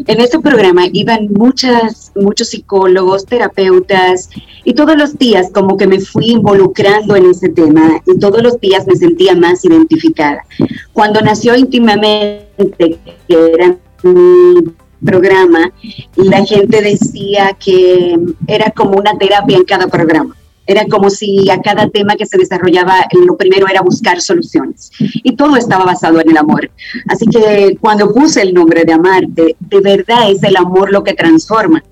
[0.09, 4.29] En ese programa iban muchas, muchos psicólogos, terapeutas,
[4.65, 8.61] y todos los días como que me fui involucrando en ese tema y todos los
[8.61, 10.45] días me sentía más identificada.
[10.93, 12.99] Cuando nació íntimamente,
[13.29, 14.75] que era mi
[15.05, 15.73] programa,
[16.17, 20.35] la gente decía que era como una terapia en cada programa.
[20.67, 24.91] Era como si a cada tema que se desarrollaba, lo primero era buscar soluciones.
[24.99, 26.71] Y todo estaba basado en el amor.
[27.09, 31.15] Así que cuando puse el nombre de Amarte, de verdad es el amor lo que
[31.15, 31.83] transforma.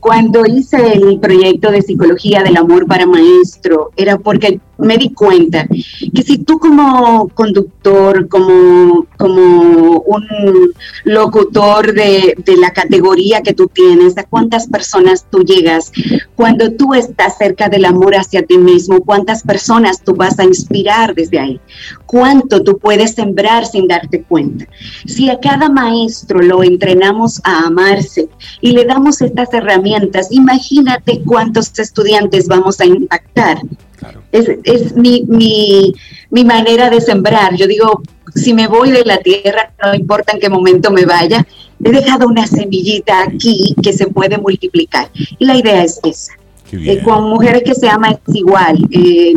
[0.00, 5.66] Cuando hice el proyecto de psicología del amor para maestro, era porque me di cuenta
[5.68, 10.26] que si tú como conductor, como, como un
[11.04, 15.92] locutor de, de, la categoría que tú tienes, a cuántas personas tú llegas,
[16.34, 21.14] cuando tú estás cerca del amor hacia ti mismo, cuántas personas tú vas a inspirar
[21.14, 21.60] desde ahí,
[22.06, 24.66] cuánto tú puedes sembrar sin darte cuenta.
[25.06, 28.28] Si a cada maestro lo entrenamos a amarse
[28.60, 33.58] y le damos estas herramientas, imagínate cuántos estudiantes vamos a impactar.
[34.32, 35.94] Es, es mi, mi,
[36.30, 37.54] mi, manera de sembrar.
[37.54, 38.02] Yo digo,
[38.34, 41.46] si me voy de la tierra, no importa en qué momento me vaya,
[41.84, 45.10] he dejado una semillita aquí que se puede multiplicar.
[45.38, 46.32] Y la idea es esa.
[46.72, 48.78] Eh, con mujeres que se aman es igual.
[48.90, 49.34] Eh,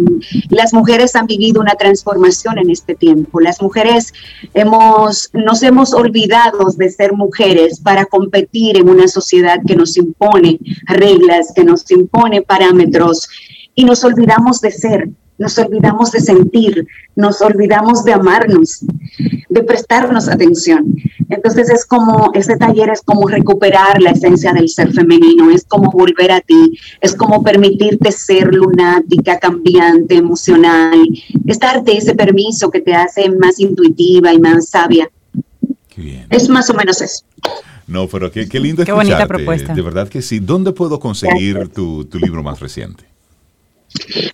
[0.49, 3.41] las mujeres han vivido una transformación en este tiempo.
[3.41, 4.13] Las mujeres
[4.53, 10.59] hemos, nos hemos olvidado de ser mujeres para competir en una sociedad que nos impone
[10.85, 13.27] reglas, que nos impone parámetros
[13.75, 18.85] y nos olvidamos de ser, nos olvidamos de sentir, nos olvidamos de amarnos,
[19.49, 20.95] de prestarnos atención.
[21.29, 25.91] Entonces es como, ese taller es como recuperar la esencia del ser femenino, es como
[25.91, 31.07] volver a ti, es como permitirte ser lunática, cambiante, emocional,
[31.45, 35.09] es darte ese permiso que te hace más intuitiva y más sabia.
[36.29, 37.23] Es más o menos eso.
[37.87, 39.73] No, pero qué, qué lindo Qué bonita propuesta.
[39.73, 40.39] De verdad que sí.
[40.39, 43.05] ¿Dónde puedo conseguir tu, tu libro más reciente?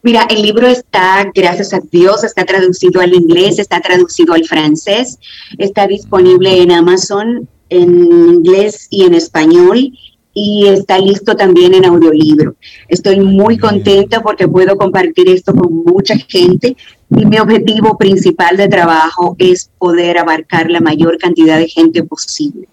[0.04, 5.20] Mira, el libro está, gracias a Dios, está traducido al inglés, está traducido al francés,
[5.58, 7.90] está disponible en Amazon en
[8.36, 9.92] inglés y en español
[10.34, 12.56] y está listo también en audiolibro.
[12.88, 16.76] Estoy muy contenta porque puedo compartir esto con mucha gente
[17.18, 22.70] y mi objetivo principal de trabajo es poder abarcar la mayor cantidad de gente posible.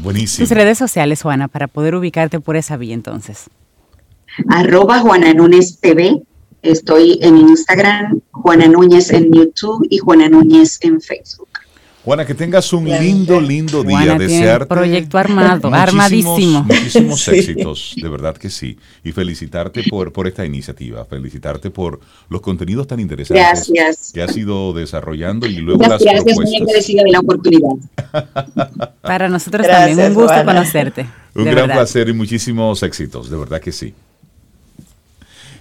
[0.06, 0.48] Buenísimo.
[0.48, 3.50] Tus redes sociales, Juana, para poder ubicarte por esa vía entonces.
[4.48, 6.22] Arroba Juana Núñez TV
[6.66, 11.55] Estoy en Instagram, Juana Núñez en YouTube y Juana Núñez en Facebook.
[12.06, 13.98] Juana, que tengas un lindo, lindo día.
[13.98, 16.64] Juana Desearte proyecto armado, armadísimo.
[16.64, 18.78] Muchísimos éxitos, de verdad que sí.
[19.04, 22.00] Y felicitarte por, por esta iniciativa, felicitarte por
[22.30, 26.60] los contenidos tan interesantes que has ido desarrollando y luego las gracias, propuestas.
[26.62, 27.70] Gracias, muy de la oportunidad.
[29.02, 31.08] Para nosotros también, un gusto conocerte.
[31.34, 33.96] Un gran placer y muchísimos éxitos, de verdad que sí.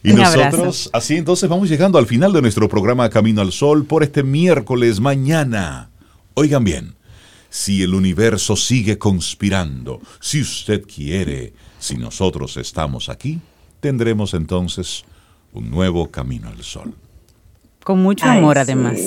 [0.03, 4.03] Y nosotros, así entonces vamos llegando al final de nuestro programa Camino al Sol por
[4.03, 5.89] este miércoles mañana.
[6.35, 6.97] Oigan bien,
[7.49, 13.41] si el universo sigue conspirando, si usted quiere, si nosotros estamos aquí,
[13.79, 15.05] tendremos entonces
[15.53, 16.93] un nuevo Camino al Sol.
[17.85, 18.99] Con mucho amor además.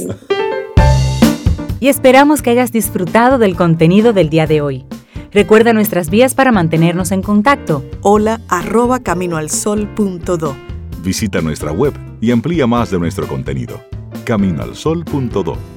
[1.82, 4.86] Y esperamos que hayas disfrutado del contenido del día de hoy.
[5.34, 7.84] Recuerda nuestras vías para mantenernos en contacto.
[8.02, 10.56] Hola arroba caminoalsol.do
[11.04, 13.82] Visita nuestra web y amplía más de nuestro contenido.
[14.24, 15.77] Caminoalsol.do.